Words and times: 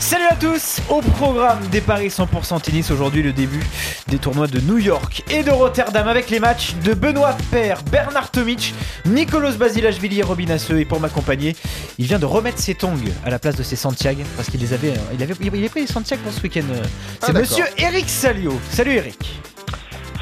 Salut 0.00 0.24
à 0.30 0.36
tous 0.36 0.78
Au 0.88 1.00
programme 1.00 1.66
des 1.68 1.80
Paris 1.80 2.08
100% 2.08 2.60
tennis, 2.62 2.90
aujourd'hui 2.90 3.22
le 3.22 3.32
début 3.32 3.62
des 4.06 4.18
tournois 4.18 4.46
de 4.46 4.60
New 4.60 4.78
York 4.78 5.22
et 5.30 5.42
de 5.42 5.50
Rotterdam 5.50 6.06
avec 6.08 6.30
les 6.30 6.38
matchs 6.40 6.74
de 6.84 6.94
Benoît 6.94 7.36
Paire, 7.50 7.82
Bernard 7.90 8.30
Tomic, 8.30 8.74
Nicolas 9.06 9.52
Basilashvili 9.52 10.20
et 10.20 10.22
Robin 10.22 10.48
Hasseux. 10.50 10.78
Et 10.80 10.84
pour 10.84 11.00
m'accompagner, 11.00 11.56
il 11.98 12.06
vient 12.06 12.18
de 12.18 12.26
remettre 12.26 12.58
ses 12.58 12.74
tongs 12.74 12.94
à 13.24 13.30
la 13.30 13.38
place 13.38 13.56
de 13.56 13.62
ses 13.62 13.76
Santiago 13.76 14.22
parce 14.36 14.48
qu'il 14.50 14.60
les 14.60 14.72
avait, 14.72 14.92
euh, 14.92 15.14
il 15.14 15.22
avait, 15.22 15.34
il 15.40 15.48
avait 15.48 15.68
pris 15.68 15.80
les 15.80 15.86
Santiago 15.86 16.22
pour 16.24 16.32
ce 16.32 16.40
week-end. 16.42 16.62
euh. 16.70 16.82
C'est 17.20 17.30
Ah, 17.30 17.32
monsieur 17.38 17.64
Eric 17.76 18.08
Salio. 18.08 18.58
Salut 18.70 18.92
Eric 18.94 19.40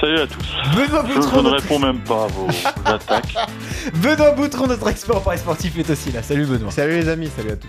Salut 0.01 0.21
à 0.21 0.27
tous. 0.27 0.45
Benoît 0.75 1.05
Je, 1.09 1.15
Boutron, 1.15 1.31
je 1.31 1.37
ne 1.37 1.43
notre... 1.51 1.63
réponds 1.63 1.79
même 1.79 2.01
pas 2.01 2.25
à 2.25 2.27
vos 2.27 2.49
attaques. 2.85 3.35
Benoît 3.95 4.33
Boutron, 4.33 4.67
notre 4.67 4.89
expert 4.89 5.17
en 5.17 5.21
paris 5.21 5.39
sportif 5.39 5.79
est 5.79 5.89
aussi 5.91 6.13
là. 6.13 6.23
Salut 6.23 6.47
Benoît. 6.47 6.71
Salut 6.71 6.97
les 6.99 7.09
amis, 7.09 7.31
salut 7.37 7.53
à 7.53 7.57
tous. 7.57 7.69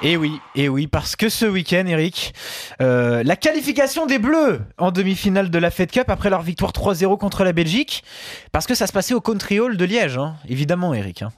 Et 0.00 0.16
oui, 0.16 0.40
et 0.54 0.68
oui, 0.68 0.86
parce 0.86 1.16
que 1.16 1.28
ce 1.28 1.44
week-end, 1.44 1.84
Eric, 1.86 2.32
euh, 2.80 3.22
la 3.24 3.34
qualification 3.34 4.06
des 4.06 4.18
Bleus 4.20 4.60
en 4.78 4.92
demi-finale 4.92 5.50
de 5.50 5.58
la 5.58 5.70
Fed 5.72 5.90
Cup 5.90 6.04
après 6.08 6.30
leur 6.30 6.42
victoire 6.42 6.70
3-0 6.72 7.18
contre 7.18 7.42
la 7.42 7.52
Belgique, 7.52 8.04
parce 8.52 8.66
que 8.68 8.76
ça 8.76 8.86
se 8.86 8.92
passait 8.92 9.14
au 9.14 9.20
Country 9.20 9.58
Hall 9.58 9.76
de 9.76 9.84
Liège, 9.84 10.16
hein, 10.16 10.36
évidemment, 10.48 10.94
Eric. 10.94 11.22
hein. 11.22 11.30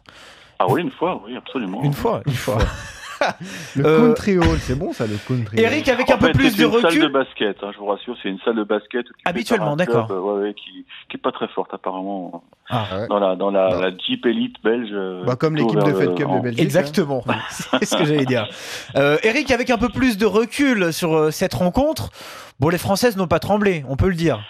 Ah 0.59 0.67
oui, 0.69 0.83
une 0.83 0.91
fois, 0.91 1.23
oui, 1.27 1.35
absolument. 1.37 1.83
Une 1.83 1.95
fois, 1.95 2.21
une 2.27 2.35
fois. 2.35 2.59
Le 3.77 3.87
Euh, 3.87 4.07
country 4.09 4.39
hall, 4.39 4.59
c'est 4.61 4.79
bon 4.79 4.93
ça, 4.93 5.07
le 5.07 5.17
country 5.27 5.59
hall. 5.59 5.65
Eric, 5.65 5.89
avec 5.89 6.09
En 6.11 6.15
un 6.15 6.19
peu 6.19 6.33
plus 6.33 6.51
c'est 6.51 6.63
de 6.63 6.67
une 6.67 6.73
salle 6.73 6.83
de 6.83 6.87
recul. 7.01 7.13
basket, 7.13 7.57
hein, 7.63 7.71
je 7.73 7.79
vous 7.79 7.87
rassure, 7.87 8.17
c'est 8.23 8.29
une 8.29 8.39
salle 8.41 8.57
de 8.57 8.65
basket. 8.65 9.07
Habituellement, 9.25 9.77
d'accord. 9.77 10.11
euh, 10.11 10.19
ouais, 10.21 10.43
ouais, 10.43 10.55
qui, 10.55 10.85
qui 11.09 11.17
est 11.17 11.21
pas 11.21 11.33
très 11.33 11.49
forte 11.49 11.73
apparemment 11.75 12.43
Ah, 12.69 12.85
Ouais. 12.93 13.09
dans 13.09 13.19
la 13.19 13.37
dans 13.37 13.51
la, 13.51 13.69
Bah. 13.71 13.81
la 13.91 13.97
Jeep 13.97 14.25
Elite 14.27 14.57
belge. 14.63 14.89
euh, 14.93 15.25
Bah, 15.25 15.37
comme 15.37 15.57
l'équipe 15.57 15.79
de 15.79 15.93
Fed 15.93 16.15
Cup 16.15 16.27
en- 16.29 16.37
de 16.39 16.43
Belgique. 16.43 16.61
hein. 16.61 16.63
Exactement, 16.65 17.23
c'est 17.51 17.85
ce 17.85 17.97
que 17.97 18.05
j'allais 18.05 18.25
dire. 18.27 18.49
Euh, 18.97 19.17
Eric, 19.23 19.51
avec 19.51 19.71
un 19.71 19.79
peu 19.79 19.89
plus 19.89 20.17
de 20.19 20.27
recul 20.27 20.93
sur 20.93 21.15
euh, 21.15 21.31
cette 21.31 21.55
rencontre, 21.55 22.11
bon, 22.59 22.69
les 22.69 22.79
Françaises 22.79 23.17
n'ont 23.17 23.27
pas 23.29 23.39
tremblé, 23.41 23.85
on 23.89 23.97
peut 23.97 24.09
le 24.09 24.15
dire. 24.15 24.41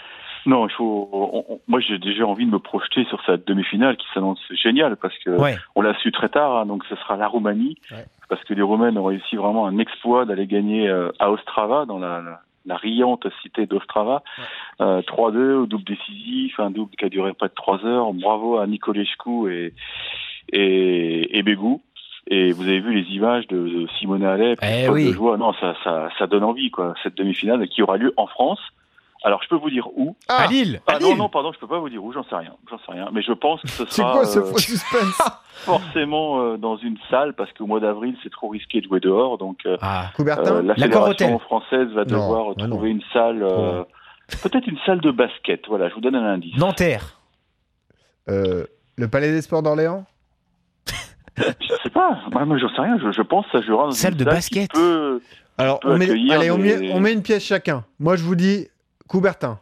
Non, 0.47 0.67
il 0.67 0.73
faut. 0.73 1.09
on- 1.13 1.45
on- 1.53 1.61
moi, 1.69 1.81
j'ai 1.81 1.99
déjà 1.99 2.25
envie 2.27 2.47
de 2.47 2.51
me 2.51 2.59
projeter 2.59 3.05
sur 3.11 3.21
cette 3.27 3.47
demi-finale 3.47 3.97
qui 3.99 4.07
s'annonce 4.15 4.39
géniale 4.63 4.97
parce 4.97 5.13
que 5.25 5.31
Ouais. 5.31 5.57
on 5.75 5.83
l'a 5.83 5.95
su 6.01 6.11
très 6.13 6.31
tard, 6.31 6.57
hein, 6.57 6.67
donc 6.67 6.83
ce 6.89 6.97
sera 6.97 7.17
la 7.17 7.27
Roumanie, 7.29 7.77
Ouais. 7.91 8.07
Parce 8.31 8.43
que 8.45 8.55
les 8.55 8.63
Roumaines 8.63 8.97
ont 8.97 9.05
réussi 9.05 9.37
vraiment 9.37 9.67
un 9.67 9.79
exploit 9.79 10.25
d'aller 10.25 10.47
gagner 10.47 10.89
euh, 10.89 11.11
à 11.19 11.31
Ostrava, 11.31 11.85
dans 11.85 11.99
la, 11.99 12.23
la, 12.23 12.41
la 12.65 12.77
riante 12.77 13.27
cité 13.43 13.67
d'Ostrava, 13.67 14.23
euh, 14.81 15.03
3-2 15.03 15.55
au 15.55 15.67
double 15.67 15.85
décisif, 15.85 16.59
un 16.61 16.71
double 16.71 16.93
qui 16.97 17.05
a 17.05 17.09
duré 17.11 17.33
près 17.35 17.49
de 17.49 17.55
3 17.55 17.85
heures. 17.85 18.13
Bravo 18.15 18.57
à 18.59 18.67
Nicolescu 18.67 19.53
et, 19.53 19.75
et, 20.53 21.39
et 21.39 21.43
Bégou. 21.43 21.83
Et 22.29 22.53
vous 22.53 22.63
avez 22.63 22.81
vu 22.81 22.95
les 22.95 23.11
images 23.15 23.47
de, 23.49 23.57
de 23.59 23.87
Simone 23.99 24.25
Alep, 24.25 24.61
Eh 24.63 24.89
oui. 24.89 25.09
de 25.09 25.13
joie. 25.13 25.37
Non, 25.37 25.53
ça, 25.55 25.75
ça, 25.83 26.11
ça 26.19 26.27
donne 26.27 26.45
envie, 26.45 26.71
quoi. 26.71 26.95
Cette 27.03 27.17
demi-finale 27.17 27.67
qui 27.69 27.83
aura 27.83 27.97
lieu 27.97 28.13
en 28.17 28.27
France. 28.29 28.61
Alors, 29.23 29.43
je 29.43 29.49
peux 29.49 29.57
vous 29.57 29.69
dire 29.71 29.87
où. 29.97 30.17
Ah, 30.29 30.45
à 30.45 30.47
Lille, 30.47 30.81
Ah 30.87 30.93
à 30.95 30.99
non, 30.99 31.09
Lille. 31.09 31.19
non, 31.19 31.29
pardon, 31.29 31.53
je 31.53 31.59
peux 31.59 31.67
pas 31.67 31.79
vous 31.79 31.91
dire 31.91 32.03
où, 32.03 32.11
j'en 32.13 32.25
sais 32.25 32.37
rien, 32.37 32.55
j'en 32.71 32.79
sais 32.79 32.93
rien. 32.93 33.09
Mais 33.13 33.21
je 33.23 33.33
pense 33.33 33.61
que 33.61 33.69
ce 33.69 33.85
C'est 33.87 34.01
sera 34.03 34.13
quoi 34.13 34.25
ce 34.25 34.39
euh, 34.39 34.45
faux 34.45 34.59
suspense 34.59 35.21
forcément 35.65 36.41
euh, 36.41 36.57
dans 36.57 36.77
une 36.79 36.97
salle 37.11 37.35
parce 37.35 37.53
qu'au 37.53 37.67
mois 37.67 37.81
d'avril 37.81 38.17
c'est 38.23 38.31
trop 38.33 38.49
risqué 38.49 38.81
de 38.81 38.87
jouer 38.87 38.99
dehors, 39.01 39.37
donc 39.37 39.59
euh, 39.67 39.77
Ah, 39.83 40.07
Coubertin 40.17 40.57
euh, 40.57 40.63
la 40.63 40.75
L'accord 40.75 41.09
fédération 41.09 41.35
hôtel. 41.37 41.47
française 41.47 41.89
va 41.89 42.05
Non, 42.07 42.11
devoir 42.19 42.55
bah 42.57 42.67
non. 42.67 42.71
trouver 42.77 42.91
une 42.91 43.03
salle, 43.13 43.43
euh, 43.43 43.85
peut-être 44.43 44.67
une 44.67 44.79
salle 44.87 45.01
de 45.03 45.11
basket. 45.11 45.67
Voilà, 45.69 45.91
je 45.91 45.95
vous 45.95 46.01
donne 46.01 46.15
un 46.17 46.25
indice. 46.33 46.57
Nanterre. 46.57 47.21
Euh, 48.31 48.65
Le 48.97 49.09
Palais 49.09 49.33
des 49.33 49.43
Sports 49.43 49.63
d'Orléans 49.63 50.07
Je 51.37 51.75
sais 51.83 51.91
pas, 51.91 52.19
moi, 52.33 52.45
moi 52.47 52.57
j'en 52.59 52.69
sais 52.75 52.81
rien. 52.81 52.99
Je, 52.99 53.13
je 53.13 53.23
pense 53.23 53.45
que 53.47 53.59
ça 53.59 53.67
jouera 53.67 53.85
dans 53.85 53.91
Salle 53.91 54.13
une 54.13 54.19
de 54.19 54.25
salle 54.25 54.35
basket. 54.35 54.71
Qui 54.73 54.79
peut... 54.81 55.21
Alors, 55.59 55.81
peut 55.81 55.91
on 55.93 55.99
met, 55.99 56.05
accueillir 56.07 56.33
allez, 56.41 56.51
on, 56.51 56.57
des- 56.59 56.77
met, 56.79 56.93
on 56.95 57.01
met 57.01 57.13
une 57.13 57.23
pièce 57.23 57.45
chacun. 57.45 57.85
Moi, 57.99 58.17
je 58.17 58.23
vous 58.23 58.35
dis 58.35 58.67
Coubertin. 59.11 59.59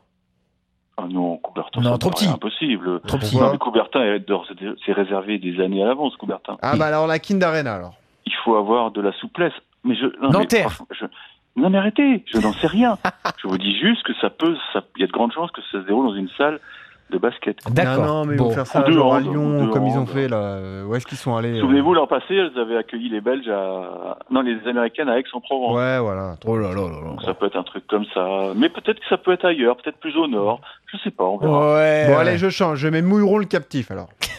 Ah 0.99 1.07
non, 1.09 1.39
Coubertin, 1.39 1.81
Non, 1.81 1.97
trop 1.97 2.11
petit. 2.11 2.27
impossible. 2.27 3.01
Trop 3.07 3.17
petit. 3.17 3.31
Pourquoi 3.31 3.47
Non, 3.47 3.53
mais 3.53 3.59
Coubertin 3.59 4.19
c'est 4.85 4.93
réservé 4.93 5.39
des 5.39 5.59
années 5.63 5.83
à 5.83 5.87
l'avance. 5.87 6.15
Coubertin. 6.17 6.59
Ah 6.61 6.77
bah 6.77 6.85
alors 6.87 7.07
la 7.07 7.19
Kind 7.19 7.43
Arena 7.43 7.77
alors. 7.77 7.95
il 8.27 8.35
faut 8.45 8.57
avoir 8.57 8.91
de 8.91 9.01
la 9.01 9.13
souplesse. 9.13 9.55
Mais 9.85 9.95
je, 9.95 10.05
non, 10.05 10.13
mais 10.25 10.29
Nanterre. 10.41 10.79
je- 10.91 11.07
non 11.57 11.71
mais 11.71 11.79
arrêtez, 11.79 12.25
je 12.27 12.39
n'en 12.39 12.53
sais 12.53 12.67
rien. 12.67 12.99
je 13.41 13.49
vous 13.49 13.57
dis 13.57 13.75
juste 13.79 14.03
que 14.03 14.13
ça 14.21 14.29
peut, 14.29 14.55
ça- 14.75 14.83
il 14.97 15.01
y 15.01 15.05
a 15.05 15.07
de 15.07 15.13
grandes 15.13 15.33
chances 15.33 15.51
que 15.53 15.63
ça 15.63 15.81
se 15.81 15.87
déroule 15.87 16.09
dans 16.09 16.15
une 16.15 16.29
salle 16.37 16.61
de 17.11 17.19
basket. 17.19 17.57
D'accord. 17.71 18.05
Non, 18.05 18.15
non, 18.15 18.25
mais 18.27 18.35
ils 18.35 18.39
Bon. 18.39 18.45
vont 18.45 18.51
faire 18.51 18.67
ça 18.67 18.83
deux 18.83 18.93
genre 18.93 19.15
à 19.15 19.19
hands, 19.19 19.27
ou 19.27 19.33
Lyon 19.33 19.65
deux 19.65 19.71
comme 19.71 19.87
ils 19.87 19.97
ont 19.99 20.07
fait 20.07 20.29
là. 20.29 20.37
Euh, 20.37 20.85
Où 20.85 20.95
est-ce 20.95 21.07
qu'ils 21.07 21.17
sont 21.19 21.35
allés 21.37 21.57
euh 21.57 21.61
Souvenez-vous, 21.61 21.95
l'an 21.95 22.07
passé, 22.07 22.35
elles 22.35 22.59
avaient 22.59 22.77
accueilli 22.77 23.09
les 23.09 23.21
Belges 23.21 23.49
à, 23.49 24.19
non, 24.31 24.43
les 24.43 24.59
Américaines 24.69 25.09
à 25.09 25.19
Aix-en-Provence. 25.19 25.77
Ouais, 25.77 25.99
voilà. 25.99 26.35
Oh 26.47 26.57
là 26.57 26.69
là 26.69 26.75
là 26.75 27.01
là. 27.03 27.09
Donc 27.09 27.23
ça 27.23 27.35
peut 27.35 27.47
être 27.47 27.57
un 27.57 27.63
truc 27.63 27.87
comme 27.87 28.05
ça. 28.15 28.53
Mais 28.57 28.69
peut-être 28.69 29.01
que 29.01 29.07
ça 29.09 29.17
peut 29.17 29.33
être 29.33 29.45
ailleurs, 29.45 29.77
peut-être 29.77 29.99
plus 29.99 30.17
au 30.17 30.27
nord. 30.27 30.61
Je 30.93 30.99
sais 30.99 31.11
pas, 31.11 31.25
on 31.25 31.39
verra. 31.39 31.75
Ouais. 31.75 32.05
Bon, 32.07 32.13
ouais. 32.13 32.19
allez, 32.21 32.39
je 32.39 32.49
change. 32.51 32.79
Je 32.79 32.89
mets 32.89 33.03
Mouilleron 33.03 33.39
le 33.39 33.47
captif 33.47 33.91
alors. 33.91 34.09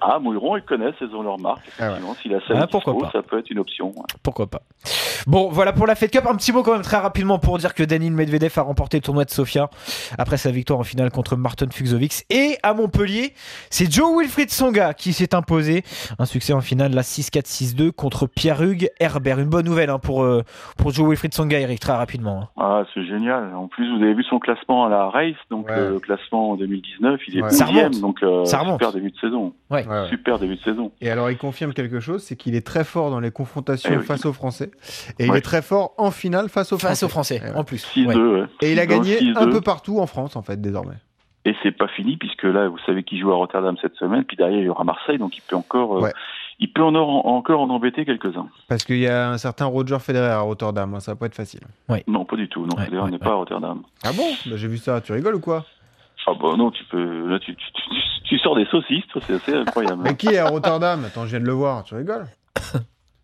Ah, 0.00 0.18
Mouilleron, 0.18 0.56
ils 0.56 0.62
connaissent, 0.62 0.94
elles 1.00 1.14
ont 1.14 1.22
leur 1.22 1.38
marque. 1.38 1.68
Ah 1.78 1.82
ouais. 1.82 1.88
Effectivement, 1.88 2.14
si 2.22 2.28
la 2.28 2.40
salle 2.46 2.56
Ah, 2.60 2.64
est 2.64 2.70
pourquoi 2.70 2.92
dispo, 2.94 3.06
pas. 3.06 3.12
ça 3.12 3.22
peut 3.22 3.38
être 3.38 3.50
une 3.50 3.58
option. 3.58 3.88
ouais. 3.88 4.04
Pourquoi 4.22 4.46
pas. 4.46 4.62
Bon, 5.26 5.48
voilà 5.50 5.72
pour 5.72 5.86
la 5.86 5.94
Fed 5.94 6.10
Cup. 6.10 6.24
Un 6.28 6.36
petit 6.36 6.52
mot 6.52 6.62
quand 6.62 6.72
même 6.72 6.82
très 6.82 6.96
rapidement 6.98 7.38
pour 7.38 7.58
dire 7.58 7.74
que 7.74 7.82
Daniil 7.82 8.12
Medvedev 8.12 8.52
a 8.56 8.62
remporté 8.62 8.96
le 8.98 9.02
tournoi 9.02 9.24
de 9.24 9.30
Sofia 9.30 9.68
après 10.16 10.36
sa 10.36 10.50
victoire 10.50 10.78
en 10.78 10.84
finale 10.84 11.10
contre 11.10 11.36
Martin 11.36 11.66
Fuxovics. 11.70 12.24
Et 12.30 12.56
à 12.62 12.72
Montpellier, 12.74 13.32
c'est 13.70 13.90
Joe 13.92 14.16
Wilfried 14.18 14.50
Songa 14.50 14.94
qui 14.94 15.12
s'est 15.12 15.34
imposé. 15.34 15.82
Un 16.18 16.24
succès 16.24 16.52
en 16.52 16.60
finale, 16.60 16.92
la 16.94 17.02
6-4-6-2 17.02 17.92
contre 17.92 18.26
Pierre-Hugues 18.26 18.90
Herbert. 19.00 19.38
Une 19.38 19.48
bonne 19.48 19.66
nouvelle 19.66 19.90
hein, 19.90 19.98
pour, 19.98 20.22
euh, 20.22 20.42
pour 20.76 20.92
Joe 20.92 21.08
Wilfried 21.08 21.34
Songa, 21.34 21.58
Eric, 21.58 21.80
très 21.80 21.92
rapidement. 21.94 22.42
hein. 22.42 22.48
Ah, 22.56 22.82
c'est 22.94 23.04
génial. 23.04 23.54
En 23.54 23.66
plus, 23.68 23.88
vous 23.96 24.02
avez 24.02 24.14
vu 24.14 24.22
son 24.24 24.38
classement 24.38 24.86
à 24.86 24.88
la 24.88 25.08
race, 25.08 25.34
donc 25.50 25.66
Ouais. 25.68 25.74
euh, 25.76 25.90
le 25.90 26.00
classement 26.00 26.52
en 26.52 26.56
2019, 26.56 27.20
il 27.28 27.38
est 27.38 27.42
Ouais. 27.42 27.50
Ça 27.50 27.64
12e, 27.66 27.76
remonte. 27.86 28.00
donc 28.00 28.22
euh, 28.22 28.44
Ça 28.44 28.58
remonte. 28.58 28.80
super 28.80 28.92
début 28.92 29.10
de 29.10 29.18
saison. 29.18 29.52
Ouais, 29.70 29.84
ouais. 29.88 30.08
Super 30.08 30.38
début 30.38 30.56
de 30.56 30.62
saison. 30.62 30.92
Et 31.00 31.10
alors, 31.10 31.30
il 31.30 31.38
confirme 31.38 31.72
quelque 31.72 32.00
chose, 32.00 32.22
c'est 32.22 32.36
qu'il 32.36 32.54
est 32.54 32.66
très 32.66 32.84
fort 32.84 33.10
dans 33.10 33.20
les 33.20 33.30
confrontations 33.30 33.90
Eh 33.92 33.96
oui. 33.98 34.04
face 34.04 34.26
aux 34.26 34.32
Français. 34.32 34.70
Et 35.18 35.26
il 35.26 35.34
est 35.34 35.40
très 35.40 35.62
fort 35.62 35.94
en 35.98 36.10
finale 36.10 36.48
face 36.48 36.72
aux 36.72 36.78
Face 36.78 36.98
Français. 37.00 37.04
aux 37.06 37.08
Français, 37.08 37.42
Ouais. 37.42 37.58
en 37.58 37.64
plus. 37.64 37.84
6-2, 37.94 38.06
Ouais. 38.06 38.40
ouais. 38.42 38.46
Et 38.62 38.72
il 38.72 38.78
a 38.78 38.84
6-2, 38.84 38.88
gagné 38.88 39.14
un 39.36 39.44
6-2. 39.46 39.50
peu 39.50 39.60
partout 39.60 39.98
en 40.00 40.06
France, 40.06 40.36
en 40.36 40.42
fait, 40.42 40.60
désormais. 40.60 40.96
Et 41.44 41.54
c'est 41.62 41.72
pas 41.72 41.88
fini, 41.88 42.16
puisque 42.16 42.42
là, 42.42 42.68
vous 42.68 42.78
savez 42.84 43.04
qu'il 43.04 43.18
joue 43.20 43.30
à 43.32 43.36
Rotterdam 43.36 43.76
cette 43.80 43.94
semaine, 43.94 44.24
puis 44.24 44.36
derrière, 44.36 44.58
il 44.58 44.64
y 44.66 44.68
aura 44.68 44.84
Marseille, 44.84 45.18
donc 45.18 45.36
il 45.36 45.40
peut 45.40 45.56
encore, 45.56 45.96
euh, 45.96 46.00
Ouais. 46.02 46.12
il 46.58 46.70
peut 46.72 46.82
en 46.82 46.94
or- 46.94 47.24
encore 47.26 47.60
en 47.62 47.70
embêter 47.70 48.04
quelques-uns. 48.04 48.48
Parce 48.68 48.84
qu'il 48.84 48.98
y 48.98 49.06
a 49.06 49.30
un 49.30 49.38
certain 49.38 49.64
Roger 49.64 49.98
Federer 50.00 50.26
à 50.32 50.40
Rotterdam, 50.40 50.92
hein, 50.94 51.00
ça 51.00 51.12
va 51.12 51.16
pas 51.16 51.26
être 51.26 51.34
facile. 51.36 51.60
Non, 52.06 52.24
pas 52.26 52.36
du 52.36 52.48
tout. 52.48 52.66
Non, 52.66 52.76
Ouais, 52.76 52.84
Federer 52.84 53.02
ouais, 53.02 53.06
n'est 53.10 53.12
ouais. 53.14 53.18
pas 53.18 53.30
à 53.30 53.34
Rotterdam. 53.34 53.82
Ah 54.04 54.10
bon? 54.12 54.24
Bah, 54.46 54.56
J'ai 54.56 54.68
vu 54.68 54.76
ça, 54.76 55.00
tu 55.00 55.12
rigoles 55.12 55.36
ou 55.36 55.40
quoi? 55.40 55.64
Ah 56.26 56.32
bah 56.38 56.56
non, 56.58 56.70
tu 56.70 56.84
peux. 56.84 57.26
Là, 57.28 57.38
tu, 57.38 57.54
tu, 57.56 57.72
tu, 57.72 57.82
tu 58.24 58.38
sors 58.38 58.56
des 58.56 58.66
saucisses, 58.66 59.06
toi, 59.08 59.20
c'est 59.26 59.34
assez 59.34 59.54
incroyable. 59.54 60.02
Mais 60.02 60.16
qui 60.16 60.28
est 60.28 60.38
à 60.38 60.46
Rotterdam? 60.48 61.04
Attends, 61.06 61.24
je 61.24 61.30
viens 61.30 61.40
de 61.40 61.46
le 61.46 61.52
voir, 61.52 61.84
tu 61.84 61.94
rigoles? 61.94 62.26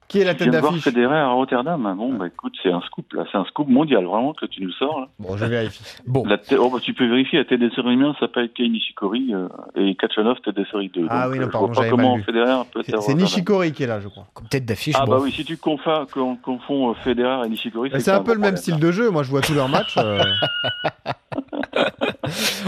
Qui 0.07 0.21
est 0.21 0.25
la 0.25 0.35
tête 0.35 0.43
viens 0.43 0.53
de 0.53 0.59
voir 0.59 0.73
d'affiche? 0.73 0.85
Federer 0.85 1.17
à 1.19 1.29
Rotterdam. 1.31 1.93
Bon, 1.97 2.13
bah 2.13 2.27
écoute, 2.29 2.55
c'est 2.63 2.71
un 2.71 2.83
scoop 2.83 3.13
là, 3.15 3.25
c'est 3.33 3.39
un 3.39 3.45
scoop 3.47 3.67
mondial 3.69 4.05
vraiment 4.05 4.33
que 4.35 4.45
tu 4.47 4.63
nous 4.63 4.71
sors 4.73 5.01
là. 5.01 5.09
Bon, 5.19 5.37
je 5.37 5.45
vérifie. 5.47 5.83
Bon, 6.07 6.25
La 6.27 6.37
oh, 6.59 6.71
bah, 6.71 6.79
tu 6.81 6.93
peux 6.93 7.07
vérifier, 7.09 7.39
la 7.39 7.47
tête 7.47 7.59
des 7.59 7.71
séries 7.71 7.95
1 8.01 8.15
s'appelle 8.21 8.51
Kei 8.53 8.69
Nishikori 8.69 9.33
euh, 9.35 9.49
et 9.75 9.97
Kachanov 9.97 10.37
tête 10.45 10.55
des 10.55 10.67
séries 10.67 10.91
2. 10.95 11.07
Ah 11.09 11.25
Donc, 11.25 11.33
oui, 11.33 11.39
non, 11.41 11.47
je 11.47 11.51
pardon, 11.51 11.73
j'avais 11.73 11.89
comment 11.91 12.11
mal 12.11 12.19
lu. 12.19 12.23
Federer 12.25 12.63
peut 12.73 12.81
être 12.81 12.95
à 12.99 13.01
C'est. 13.01 13.15
Nishikori 13.15 13.73
qui 13.73 13.83
est 13.83 13.87
là, 13.87 13.99
je 14.01 14.09
crois. 14.09 14.27
comme 14.35 14.47
tête 14.47 14.67
d'affiche. 14.67 14.95
Ah 14.97 15.07
bon. 15.07 15.13
bah 15.13 15.19
oui, 15.23 15.33
si 15.33 15.45
tu 15.45 15.57
confonds, 15.57 16.07
con- 16.13 16.37
confonds 16.37 16.95
Federer 16.95 17.47
et 17.47 17.49
Nishikori, 17.49 17.91
c'est 17.99 18.11
un 18.11 18.21
peu 18.23 18.35
le 18.35 18.39
même 18.41 18.55
problème, 18.55 18.57
style 18.59 18.75
là. 18.75 18.81
de 18.81 18.93
jeu, 18.93 19.11
moi 19.11 19.23
je 19.25 19.31
vois 19.31 19.41
tous 19.41 19.55
leurs 19.55 19.71
matchs. 19.71 19.97
euh, 19.99 20.23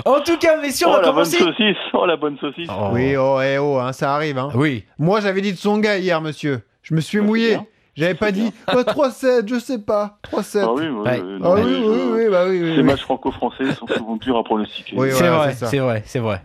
En 0.05 0.21
tout 0.21 0.37
cas, 0.39 0.61
messieurs, 0.61 0.87
on 0.89 0.91
Oh 0.91 0.97
va 0.97 1.03
la 1.03 1.13
bonne 1.13 1.25
saucisse, 1.25 1.77
oh 1.93 2.07
la 2.07 2.17
bonne 2.17 2.39
saucisse. 2.39 2.69
Oh. 2.71 2.89
Oui, 2.93 3.17
oh, 3.17 3.41
eh, 3.41 3.59
oh, 3.59 3.79
hein, 3.79 3.93
ça 3.93 4.15
arrive. 4.15 4.39
Hein. 4.39 4.51
Oui. 4.55 4.85
Moi 4.99 5.21
j'avais 5.21 5.41
dit 5.41 5.53
de 5.53 5.59
Songa 5.59 5.99
hier, 5.99 6.21
monsieur. 6.21 6.61
Je 6.83 6.95
me 6.95 7.01
suis 7.01 7.19
Bah, 7.19 7.25
mouillé. 7.25 7.59
J'avais 7.97 8.15
pas 8.15 8.31
dit 8.33 8.53
oh, 8.75 8.81
3-7, 8.83 9.49
je 9.49 9.59
sais 9.59 9.79
pas. 9.79 10.19
3-7. 10.33 10.61
Ah 10.63 10.73
oui, 10.73 10.89
ouais, 10.89 11.01
Ouais. 11.01 11.21
Ah 11.23 11.39
non, 11.41 11.55
oui, 11.55 11.83
oui, 12.13 12.29
bah 12.31 12.45
oui, 12.49 12.61
oui. 12.63 12.77
Ces 12.77 12.83
matchs 12.83 13.01
franco-français 13.03 13.73
sont 13.75 13.87
souvent 13.87 14.17
durs 14.17 14.37
à 14.37 14.45
pronostiquer. 14.45 14.95
Oui, 14.97 15.09
C'est 15.13 15.19
voilà, 15.29 15.37
vrai, 15.37 15.55
c'est 15.55 15.79
vrai, 15.79 16.03
c'est 16.07 16.19
vrai. 16.19 16.43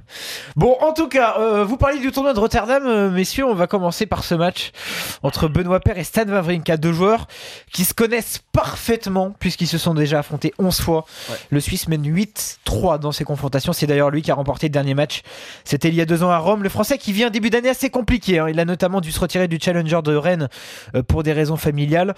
Bon, 0.56 0.76
en 0.82 0.94
tout 0.94 1.08
cas, 1.08 1.36
euh, 1.40 1.64
vous 1.66 1.78
parlez 1.78 2.00
du 2.00 2.12
tournoi 2.12 2.34
de 2.34 2.40
Rotterdam, 2.40 2.84
euh, 2.86 3.10
messieurs. 3.10 3.46
On 3.46 3.54
va 3.54 3.68
commencer 3.68 4.06
par 4.06 4.24
ce 4.24 4.34
match 4.36 4.72
entre 5.24 5.48
Benoît 5.48 5.80
Paire 5.82 5.98
et 5.98 6.04
Stan 6.04 6.26
Wawrinka, 6.28 6.78
deux 6.78 6.94
joueurs 6.94 7.28
qui 7.74 7.84
se 7.84 7.94
connaissent 7.94 8.40
parfaitement 8.54 9.34
puisqu'ils 9.40 9.68
se 9.68 9.78
sont 9.78 9.94
déjà 9.94 10.20
affrontés 10.20 10.54
11 10.60 10.80
fois. 10.80 11.06
Ouais. 11.30 11.36
Le 11.50 11.60
Suisse 11.60 11.88
mène 11.88 12.04
8-3 12.06 13.00
dans 13.00 13.12
ces 13.12 13.24
confrontations. 13.26 13.74
C'est 13.74 13.88
d'ailleurs 13.88 14.10
lui 14.12 14.22
qui 14.22 14.32
a 14.32 14.36
remporté 14.36 14.68
le 14.68 14.72
dernier 14.72 14.94
match. 14.94 15.22
C'était 15.66 15.90
il 15.90 15.96
y 15.96 16.02
a 16.02 16.06
deux 16.06 16.24
ans 16.24 16.30
à 16.32 16.38
Rome. 16.38 16.64
Le 16.64 16.70
Français 16.70 16.98
qui 16.98 17.12
vit 17.12 17.24
un 17.24 17.30
début 17.30 17.50
d'année 17.50 17.70
assez 17.70 17.90
compliqué. 17.90 18.40
hein. 18.40 18.48
Il 18.50 18.60
a 18.60 18.66
notamment 18.66 19.02
dû 19.02 19.12
se 19.12 19.20
retirer 19.20 19.48
du 19.48 19.58
Challenger 19.62 20.00
de 20.04 20.16
Rennes 20.16 20.48
euh, 20.96 21.04
pour 21.04 21.24
des 21.24 21.34
raisons 21.34 21.41
familiales. 21.58 22.16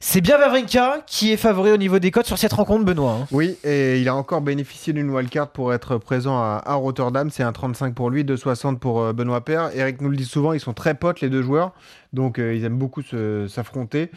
C'est 0.00 0.20
bien 0.20 0.38
Wawrinka 0.38 1.02
qui 1.06 1.32
est 1.32 1.36
favori 1.36 1.72
au 1.72 1.76
niveau 1.76 1.98
des 1.98 2.10
cotes 2.10 2.26
sur 2.26 2.38
cette 2.38 2.52
rencontre, 2.52 2.84
Benoît. 2.84 3.18
hein. 3.22 3.26
Oui, 3.32 3.56
et 3.64 4.00
il 4.00 4.08
a 4.08 4.14
encore 4.14 4.40
bénéficié 4.40 4.92
d'une 4.92 5.10
wildcard 5.10 5.48
pour 5.48 5.74
être 5.74 5.98
présent 5.98 6.38
à, 6.38 6.74
Rotterdam. 6.74 7.30
C'est 7.30 7.42
un 7.42 7.52
35 7.52 7.94
pour 7.94 8.10
lui, 8.10 8.24
2,60 8.24 8.78
pour 8.78 9.00
euh, 9.00 9.12
Benoît 9.12 9.44
Paire. 9.44 9.70
Eric 9.74 10.00
nous 10.00 10.08
le 10.08 10.16
dit 10.16 10.24
souvent, 10.24 10.52
ils 10.52 10.60
sont 10.60 10.74
très 10.74 10.94
potes 10.94 11.20
les 11.20 11.28
deux 11.28 11.42
joueurs, 11.42 11.72
donc 12.12 12.38
euh, 12.38 12.54
ils 12.54 12.64
aiment 12.64 12.78
beaucoup 12.78 13.02
s'affronter. 13.48 14.10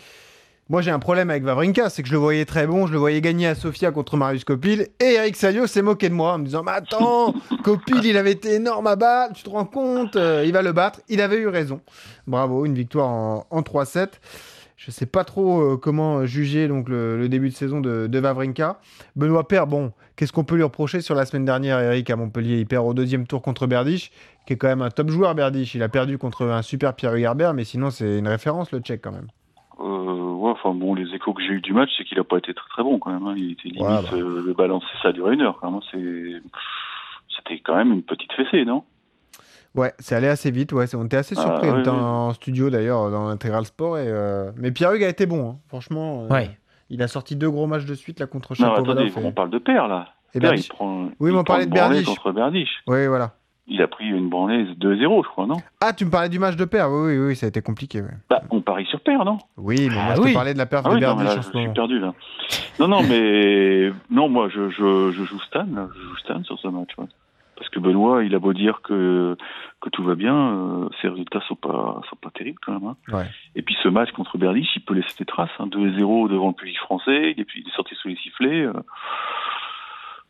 Moi 0.71 0.81
j'ai 0.81 0.91
un 0.91 1.00
problème 1.00 1.29
avec 1.29 1.44
Vavrinka, 1.44 1.89
c'est 1.89 2.01
que 2.01 2.07
je 2.07 2.13
le 2.13 2.19
voyais 2.19 2.45
très 2.45 2.65
bon, 2.65 2.88
je 2.88 2.94
le 2.94 2.97
voyais 2.97 3.19
gagner 3.19 3.45
à 3.45 3.56
Sofia 3.56 3.91
contre 3.91 4.15
Marius 4.15 4.45
Copil, 4.45 4.88
et 5.01 5.15
Eric 5.15 5.35
Salio 5.35 5.68
s'est 5.68 5.81
moqué 5.81 6.07
de 6.07 6.13
moi 6.13 6.35
en 6.35 6.38
me 6.38 6.45
disant 6.45 6.63
Mais 6.63 6.71
attends, 6.71 7.33
Copil 7.65 8.06
il 8.06 8.15
avait 8.15 8.31
été 8.31 8.53
énorme 8.53 8.88
à 8.88 8.95
battre, 8.95 9.33
tu 9.33 9.44
te 9.44 9.50
rends 9.50 9.65
compte, 9.65 10.15
euh, 10.15 10.45
il 10.45 10.53
va 10.53 10.62
le 10.62 10.71
battre. 10.71 11.01
Il 11.09 11.19
avait 11.19 11.39
eu 11.39 11.50
raison. 11.50 11.81
Bravo, 12.25 12.65
une 12.65 12.73
victoire 12.73 13.09
en, 13.09 13.45
en 13.50 13.62
3-7. 13.63 14.12
Je 14.77 14.91
sais 14.91 15.06
pas 15.06 15.25
trop 15.25 15.73
euh, 15.73 15.75
comment 15.75 16.25
juger 16.25 16.69
donc 16.69 16.88
le, 16.88 17.18
le 17.18 17.27
début 17.27 17.50
de 17.50 17.53
saison 17.53 17.81
de, 17.81 18.07
de 18.07 18.19
Vavrinka. 18.19 18.79
Benoît 19.18 19.50
Paire, 19.50 19.68
bon, 19.68 19.91
qu'est-ce 20.15 20.31
qu'on 20.31 20.45
peut 20.45 20.56
lui 20.56 20.63
reprocher 20.63 21.01
sur 21.01 21.15
la 21.15 21.25
semaine 21.25 21.44
dernière, 21.44 21.81
Eric, 21.81 22.09
à 22.09 22.15
Montpellier? 22.15 22.59
Il 22.59 22.65
perd 22.65 22.88
au 22.88 22.94
deuxième 22.94 23.27
tour 23.27 23.41
contre 23.41 23.68
Berdych, 23.68 24.13
qui 24.47 24.53
est 24.53 24.56
quand 24.56 24.69
même 24.69 24.81
un 24.81 24.89
top 24.89 25.09
joueur, 25.09 25.35
Berdych. 25.35 25.75
Il 25.75 25.83
a 25.83 25.89
perdu 25.89 26.18
contre 26.18 26.45
un 26.45 26.62
super 26.62 26.94
Pierre 26.94 27.13
Hugerbert, 27.13 27.53
mais 27.53 27.65
sinon, 27.65 27.91
c'est 27.91 28.19
une 28.19 28.29
référence, 28.29 28.71
le 28.71 28.79
Tchèque, 28.79 29.01
quand 29.01 29.12
même. 29.12 29.27
Enfin 30.49 30.73
bon, 30.73 30.95
les 30.95 31.13
échos 31.13 31.33
que 31.33 31.41
j'ai 31.41 31.49
eu 31.53 31.61
du 31.61 31.73
match, 31.73 31.89
c'est 31.97 32.03
qu'il 32.03 32.17
a 32.19 32.23
pas 32.23 32.38
été 32.38 32.53
très 32.53 32.67
très 32.69 32.83
bon 32.83 32.97
quand 32.99 33.11
même. 33.11 33.25
hein. 33.27 33.35
Il 33.38 33.51
était 33.51 33.69
limite, 33.69 34.13
euh, 34.13 34.43
le 34.45 34.53
balancer, 34.53 34.85
ça 35.01 35.09
a 35.09 35.11
duré 35.11 35.35
une 35.35 35.41
heure 35.41 35.57
quand 35.61 35.69
même. 35.71 35.79
hein. 35.81 35.88
C'est, 35.91 36.41
c'était 37.35 37.61
quand 37.61 37.75
même 37.75 37.91
une 37.93 38.03
petite 38.03 38.31
fessée, 38.33 38.65
non? 38.65 38.83
Ouais, 39.73 39.93
c'est 39.99 40.15
allé 40.15 40.27
assez 40.27 40.51
vite, 40.51 40.73
ouais. 40.73 40.85
On 40.95 41.05
était 41.05 41.17
assez 41.17 41.35
Ah, 41.38 41.41
surpris. 41.43 41.69
on 41.69 41.79
était 41.79 41.89
oui. 41.89 41.95
en 41.95 42.33
studio, 42.33 42.69
d'ailleurs, 42.69 43.09
dans 43.09 43.29
l'intégral 43.29 43.65
sport. 43.65 43.97
Et, 43.97 44.05
euh, 44.07 44.51
Mais 44.57 44.71
Pierre 44.71 44.91
Hugues 44.93 45.03
a 45.05 45.09
été 45.09 45.25
bon, 45.25 45.51
hein. 45.51 45.55
franchement. 45.69 46.25
euh, 46.25 46.33
Ouais. 46.33 46.49
Il 46.89 47.01
a 47.01 47.07
sorti 47.07 47.37
deux 47.37 47.49
gros 47.49 47.67
matchs 47.67 47.85
de 47.85 47.94
suite, 47.94 48.19
là, 48.19 48.27
contre 48.27 48.51
Non, 48.59 48.67
Chapeau 48.75 48.81
attendez, 48.91 49.09
on 49.15 49.31
parle 49.31 49.49
de 49.49 49.59
Père 49.59 49.87
là. 49.87 50.09
Et 50.33 50.39
Père, 50.41 50.49
Berdych. 50.51 50.65
il 50.65 50.69
prend. 50.69 51.09
Oui, 51.21 51.31
mais 51.31 51.37
on 51.37 51.44
parlait 51.45 51.65
de 51.65 51.71
Berdych. 51.71 52.05
contre 52.05 52.33
Berdych. 52.33 52.67
Oui, 52.87 53.07
voilà. 53.07 53.31
Il 53.73 53.81
a 53.81 53.88
pris 53.88 54.06
une 54.07 54.27
branlée 54.27 54.65
2-0, 54.65 55.23
je 55.23 55.29
crois, 55.29 55.45
non 55.47 55.56
Ah, 55.79 55.94
tu 55.94 56.03
me 56.03 56.12
parlais 56.12 56.27
du 56.27 56.39
match 56.39 56.57
de 56.57 56.65
Père 56.65 56.89
Oui, 56.91 57.18
oui, 57.18 57.27
oui, 57.27 57.35
ça 57.38 57.45
a 57.45 57.50
été 57.50 57.62
compliqué, 57.62 58.01
ouais. 58.01 58.09
Bah, 58.29 58.41
on 58.50 58.59
parie 58.62 58.85
sur 58.88 59.00
Père, 59.00 59.23
non 59.23 59.38
Oui, 59.56 59.88
mais 59.89 59.95
Ah 59.97 60.06
moi, 60.07 60.15
je 60.15 60.21
oui. 60.21 60.29
te 60.29 60.33
parlais 60.33 60.53
de 60.53 60.57
la 60.57 60.65
perte 60.65 60.85
Ah 60.85 60.89
de 60.89 60.95
oui, 60.95 61.01
non, 61.01 61.15
là, 61.15 61.38
je 61.38 61.41
suis 61.41 61.69
perdu 61.73 62.00
là. 62.00 62.13
Non, 62.79 62.88
non, 62.89 63.01
mais 63.03 63.91
non, 64.12 64.27
moi, 64.27 64.50
je, 64.50 64.69
je, 64.69 65.12
je 65.12 65.23
joue 65.23 65.39
Stan, 65.41 65.65
là. 65.73 65.88
je 65.95 66.01
joue 66.01 66.18
Stan 66.18 66.44
sur 66.44 66.59
ce 66.59 66.68
match. 66.68 66.89
ouais. 66.97 67.06
Parce 67.56 67.69
que 67.69 67.79
Benoît, 67.79 68.23
il 68.23 68.33
a 68.33 68.39
beau 68.39 68.53
dire 68.53 68.81
que 68.83 69.38
que 69.81 69.89
tout 69.89 70.03
va 70.03 70.15
bien, 70.15 70.35
euh, 70.35 70.89
ses 71.00 71.07
résultats 71.09 71.41
sont 71.47 71.56
pas 71.56 72.01
sont 72.09 72.15
pas 72.15 72.31
terribles 72.31 72.57
quand 72.65 72.73
même. 72.73 72.88
hein. 72.89 72.95
Ouais. 73.15 73.25
Et 73.56 73.62
puis 73.62 73.75
ce 73.83 73.88
match 73.88 74.12
contre 74.13 74.38
Berdych, 74.39 74.68
il 74.75 74.81
peut 74.83 74.95
laisser 74.95 75.13
des 75.19 75.25
traces. 75.25 75.50
Hein. 75.59 75.68
2-0 75.68 76.27
devant 76.29 76.47
le 76.47 76.53
public 76.56 76.77
français, 76.79 77.35
et 77.38 77.45
puis 77.45 77.62
il 77.63 77.68
est 77.69 77.75
sorti 77.75 77.94
sous 77.95 78.07
les 78.07 78.15
sifflets. 78.18 78.63
euh. 78.65 78.73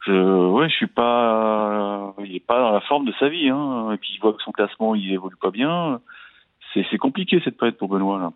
Je, 0.06 0.48
ouais, 0.50 0.68
je 0.70 0.74
suis 0.76 0.88
pas, 0.88 2.14
il 2.24 2.36
est 2.36 2.46
pas 2.46 2.60
dans 2.60 2.72
la 2.72 2.82
forme 2.82 3.06
de 3.06 3.14
sa 3.20 3.30
vie. 3.30 3.50
Hein. 3.50 3.92
Et 3.94 3.98
puis 3.98 4.10
il 4.16 4.20
voit 4.20 4.34
que 4.34 4.42
son 4.44 4.52
classement, 4.52 4.96
il 4.96 5.12
évolue 5.14 5.36
pas 5.40 5.52
bien. 5.52 6.00
C'est 6.74 6.86
c'est 6.90 6.98
compliqué 6.98 7.40
cette 7.44 7.58
période 7.58 7.78
pour 7.78 7.90
Benoît 7.90 8.20
là. 8.20 8.32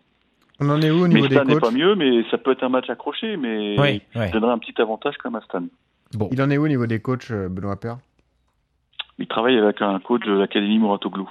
On 0.60 0.70
en 0.70 0.80
est 0.80 0.90
où 0.90 1.00
au 1.04 1.08
Mais 1.08 1.14
niveau 1.14 1.28
des 1.28 1.34
Stan 1.34 1.44
n'est 1.44 1.54
coachs 1.54 1.62
pas 1.62 1.70
mieux, 1.70 1.94
mais 1.96 2.22
ça 2.30 2.38
peut 2.38 2.52
être 2.52 2.62
un 2.62 2.68
match 2.70 2.88
accroché, 2.88 3.36
mais 3.36 3.78
Oui, 3.78 4.00
je 4.14 4.30
donnerais 4.32 4.52
un 4.52 4.58
petit 4.58 4.80
avantage 4.80 5.14
quand 5.22 5.30
même 5.30 5.40
à 5.40 5.44
Stan. 5.44 5.62
Bon. 6.14 6.28
Il 6.32 6.40
en 6.40 6.48
est 6.50 6.56
où 6.56 6.64
au 6.64 6.68
niveau 6.68 6.86
des 6.86 7.00
coachs, 7.00 7.30
euh, 7.30 7.48
Benoît 7.48 7.78
Père 7.78 7.98
Il 9.18 9.26
travaille 9.26 9.58
avec 9.58 9.82
un 9.82 9.98
coach 10.00 10.24
de 10.24 10.32
l'Académie 10.32 10.78
Moratoglou. 10.78 11.28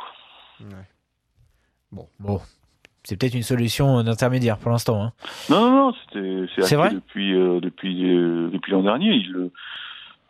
Bon. 2.20 2.40
C'est 3.04 3.18
peut-être 3.20 3.36
une 3.36 3.44
solution 3.44 4.04
d'intermédiaire 4.04 4.58
pour 4.58 4.72
l'instant. 4.72 5.02
hein. 5.04 5.12
Non, 5.50 5.62
non, 5.62 5.72
non, 5.88 5.94
c'était 5.94 6.46
c'est 6.64 6.76
vrai? 6.76 6.92
depuis 6.94 7.34
euh, 7.36 7.60
depuis 7.60 8.04
euh, 8.12 8.50
depuis 8.52 8.72
l'an 8.72 8.82
dernier. 8.82 9.12
Il 9.14 9.32
le- 9.32 9.52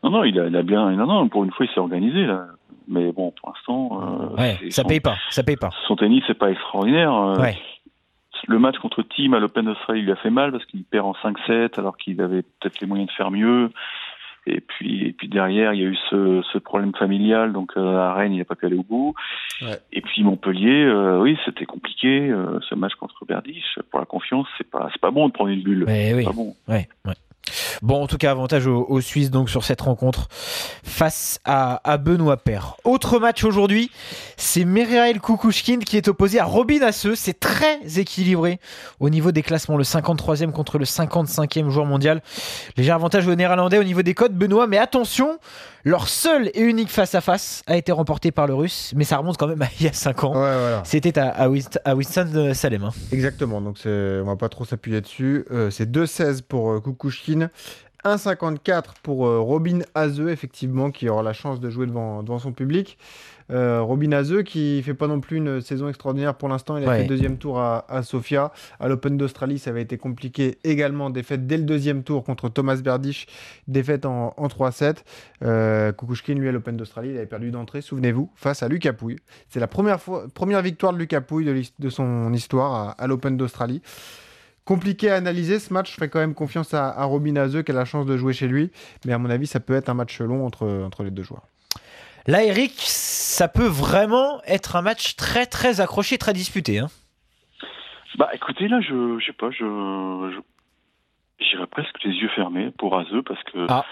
non, 0.06 0.18
non, 0.20 0.24
il 0.24 0.40
a, 0.40 0.48
il 0.48 0.56
a 0.56 0.64
bien, 0.64 0.90
non, 0.92 1.06
non, 1.06 1.28
pour 1.28 1.44
une 1.44 1.52
fois, 1.52 1.66
il 1.66 1.74
s'est 1.74 1.80
organisé 1.80 2.26
là. 2.26 2.46
Mais 2.88 3.12
bon, 3.12 3.32
pour 3.32 3.50
l'instant, 3.50 4.00
euh, 4.32 4.36
Ouais, 4.38 4.58
ça 4.70 4.84
son, 4.84 4.88
paye 4.88 5.00
pas, 5.00 5.16
ça 5.32 5.44
paye 5.44 5.56
pas. 5.58 5.72
son 5.88 5.96
tennis, 5.96 6.24
c'est 6.28 6.38
pas 6.38 6.52
extraordinaire. 6.52 7.14
euh, 7.14 7.36
Ouais. 7.42 7.58
Le 8.48 8.60
match 8.60 8.78
contre 8.78 9.02
Team 9.02 9.34
à 9.34 9.40
l'Open 9.40 9.66
d'Australie 9.66 10.02
lui 10.04 10.12
a 10.12 10.16
fait 10.18 10.30
mal 10.30 10.52
parce 10.52 10.66
qu'il 10.66 10.84
perd 10.84 11.06
en 11.08 11.14
5-7 11.14 11.80
alors 11.80 11.98
qu'il 11.98 12.22
avait 12.22 12.44
peut-être 12.44 12.80
les 12.80 12.86
moyens 12.86 13.10
de 13.10 13.14
faire 13.16 13.32
mieux. 13.32 13.72
Et 14.46 14.62
puis, 14.62 15.08
et 15.08 15.14
puis 15.14 15.28
derrière, 15.28 15.74
il 15.74 15.82
y 15.82 15.84
a 15.84 15.88
eu 15.88 15.98
ce, 16.12 16.44
ce 16.54 16.60
problème 16.60 16.94
familial, 16.94 17.52
donc 17.54 17.72
euh, 17.78 17.98
à 17.98 18.14
Rennes, 18.14 18.34
il 18.34 18.38
n'a 18.38 18.46
pas 18.46 18.54
pu 18.54 18.68
aller 18.68 18.76
au 18.78 18.84
bout. 18.84 19.16
Ouais. 19.64 19.80
Et 19.92 20.02
puis 20.02 20.24
Montpellier, 20.24 20.84
euh, 20.84 21.20
oui, 21.20 21.36
c'était 21.46 21.66
compliqué. 21.66 22.30
euh, 22.30 22.60
ce 22.70 22.76
match 22.76 22.94
contre 22.94 23.26
Berdych, 23.26 23.64
pour 23.90 24.00
la 24.00 24.06
confiance, 24.06 24.46
c'est 24.60 24.70
pas, 24.70 24.90
c'est 24.94 25.02
pas 25.02 25.10
bon 25.10 25.28
de 25.30 25.34
prendre 25.34 25.50
une 25.50 25.64
bulle. 25.64 25.86
Mais 25.88 26.14
oui. 26.14 26.20
C'est 26.22 26.30
pas 26.30 26.36
bon. 26.36 26.54
Ouais, 26.68 26.88
ouais. 27.06 27.14
Bon, 27.82 28.04
en 28.04 28.08
tout 28.08 28.18
cas, 28.18 28.32
avantage 28.32 28.68
aux, 28.68 28.86
aux 28.90 29.02
Suisses 29.02 29.30
donc 29.32 29.50
sur 29.50 29.64
cette 29.64 29.82
rencontre 29.82 30.28
face 30.84 31.40
à, 31.46 31.82
à 31.90 31.98
Benoît 31.98 32.38
Paire. 32.38 32.76
Autre 32.84 33.20
match 33.20 33.44
aujourd'hui, 33.44 33.92
c'est 34.38 34.66
Mirael 34.66 35.20
Kukushkin 35.20 35.80
qui 35.80 35.98
est 35.98 36.08
opposé 36.08 36.40
à 36.40 36.46
Robin 36.46 36.82
Hasse. 36.82 37.14
C'est 37.16 37.40
très 37.40 37.80
équilibré 37.98 38.60
au 39.00 39.10
niveau 39.10 39.32
des 39.32 39.42
classements. 39.44 39.78
Le 39.78 39.84
53e 39.84 40.52
contre 40.52 40.78
le 40.78 40.86
55e 40.86 41.70
joueur 41.70 41.86
mondial. 41.86 42.22
Léger 42.78 42.92
avantage 42.92 43.28
aux 43.28 43.36
Néerlandais 43.36 43.78
au 43.78 43.84
niveau 43.84 44.02
des 44.02 44.14
codes, 44.14 44.34
Benoît. 44.34 44.68
Mais 44.68 44.78
attention, 44.78 45.38
leur 45.84 46.08
seul 46.08 46.50
et 46.54 46.62
unique 46.62 46.90
face-à-face 46.90 47.62
a 47.68 47.78
été 47.78 47.92
remporté 47.92 48.32
par 48.32 48.48
le 48.48 48.54
Russe. 48.56 48.92
Mais 48.96 49.04
ça 49.04 49.18
remonte 49.18 49.38
quand 49.38 49.48
même 49.48 49.62
à 49.62 49.68
il 49.80 49.86
y 49.86 49.90
a 49.90 49.94
5 49.94 50.24
ans. 50.24 50.32
Ouais, 50.34 50.40
voilà. 50.40 50.82
C'était 50.86 51.20
à, 51.20 51.30
à 51.30 51.50
Winston, 51.50 51.80
à 51.86 51.96
Winston-Salem. 51.96 52.84
hein. 52.86 52.92
Exactement, 53.12 53.62
donc 53.62 53.78
on 53.86 54.24
va 54.26 54.36
pas 54.36 54.50
trop 54.50 54.66
s'appuyer 54.66 55.02
dessus. 55.02 55.46
Euh, 55.52 55.70
c'est 55.70 55.90
2,16 55.92 56.42
pour 56.42 56.72
euh, 56.72 56.80
Kukushkin, 57.36 57.50
1,54 58.04 58.84
pour 59.02 59.26
euh, 59.26 59.40
Robin 59.40 59.80
Hazeux, 59.96 60.30
effectivement, 60.30 60.92
qui 60.92 61.10
aura 61.10 61.24
la 61.24 61.34
chance 61.34 61.60
de 61.60 61.70
jouer 61.72 61.88
devant, 61.88 62.22
devant 62.22 62.38
son 62.40 62.52
public. 62.54 62.98
Euh, 63.52 63.82
Robin 63.82 64.12
Hazeux 64.12 64.42
qui 64.44 64.82
fait 64.84 64.94
pas 64.96 65.08
non 65.08 65.20
plus 65.20 65.38
une 65.38 65.60
saison 65.62 65.88
extraordinaire 65.88 66.36
pour 66.36 66.48
l'instant. 66.50 66.78
Il 66.78 66.84
a 66.84 66.88
Ouais. 66.88 67.02
fait 67.02 67.08
deuxième 67.08 67.38
tour 67.38 67.60
à, 67.60 67.86
à 67.92 68.02
Sofia. 68.04 68.52
À 68.80 68.88
l'Open 68.88 69.18
d'Australie, 69.18 69.58
ça 69.60 69.72
avait 69.72 69.82
été 69.84 69.98
compliqué 69.98 70.58
également. 70.64 71.10
Défaite 71.10 71.46
dès 71.48 71.58
le 71.58 71.64
deuxième 71.64 72.04
tour 72.04 72.24
contre 72.24 72.50
Thomas 72.50 72.76
Berdych. 72.78 73.28
Défaite 73.68 74.06
en, 74.06 74.34
en 74.38 74.48
3-7. 74.48 74.98
Euh, 75.44 75.92
Kukushkin, 75.92 76.36
lui, 76.36 76.48
à 76.48 76.52
l'Open 76.52 76.78
d'Australie, 76.78 77.10
il 77.10 77.18
avait 77.18 77.26
perdu 77.26 77.50
d'entrée, 77.52 77.82
souvenez-vous, 77.82 78.32
face 78.36 78.62
à 78.64 78.68
Lucas 78.68 78.94
Pouille. 78.94 79.18
C'est 79.50 79.60
la 79.60 79.68
première, 79.68 80.00
fois, 80.02 80.26
première 80.34 80.62
victoire 80.62 80.94
de 80.94 80.98
Lucas 81.00 81.22
Pouille 81.22 81.72
de, 81.80 81.90
son 81.90 82.34
histoire 82.34 82.74
à, 82.74 82.92
à 82.92 83.08
l'Open 83.08 83.36
d'Australie. 83.38 83.82
Compliqué 84.66 85.12
à 85.12 85.16
analyser 85.16 85.60
ce 85.60 85.72
match, 85.74 85.92
je 85.92 85.96
ferai 85.96 86.10
quand 86.10 86.20
même 86.20 86.34
confiance 86.34 86.74
à, 86.74 86.90
à 86.90 87.04
Robin 87.06 87.36
Hazeux 87.36 87.62
qui 87.62 87.72
a 87.72 87.76
la 87.76 87.86
chance 87.86 88.06
de 88.08 88.18
jouer 88.18 88.34
chez 88.34 88.48
lui. 88.48 88.72
Mais 89.06 89.14
à 89.14 89.18
mon 89.20 89.30
avis, 89.30 89.46
ça 89.48 89.60
peut 89.60 89.76
être 89.76 89.90
un 89.90 89.94
match 89.94 90.20
long 90.20 90.46
entre, 90.46 90.68
entre 90.84 91.04
les 91.04 91.12
deux 91.12 91.22
joueurs. 91.24 91.44
Là, 92.28 92.44
Eric, 92.44 92.74
ça 92.78 93.48
peut 93.48 93.68
vraiment 93.68 94.42
être 94.48 94.76
un 94.76 94.82
match 94.82 95.16
très 95.16 95.46
très 95.46 95.82
accroché, 95.82 96.18
très 96.18 96.34
disputé. 96.34 96.80
hein. 96.80 96.88
Bah, 98.18 98.30
écoutez, 98.34 98.68
là, 98.68 98.80
je, 98.82 99.20
je 99.20 99.26
sais 99.26 99.34
pas, 99.34 99.52
je, 99.52 100.40
presque 101.70 102.04
les 102.04 102.14
yeux 102.14 102.30
fermés 102.36 102.72
pour 102.78 102.98
Azeux 102.98 103.22
parce 103.24 103.44
que 103.44 103.68
Ah. 103.70 103.84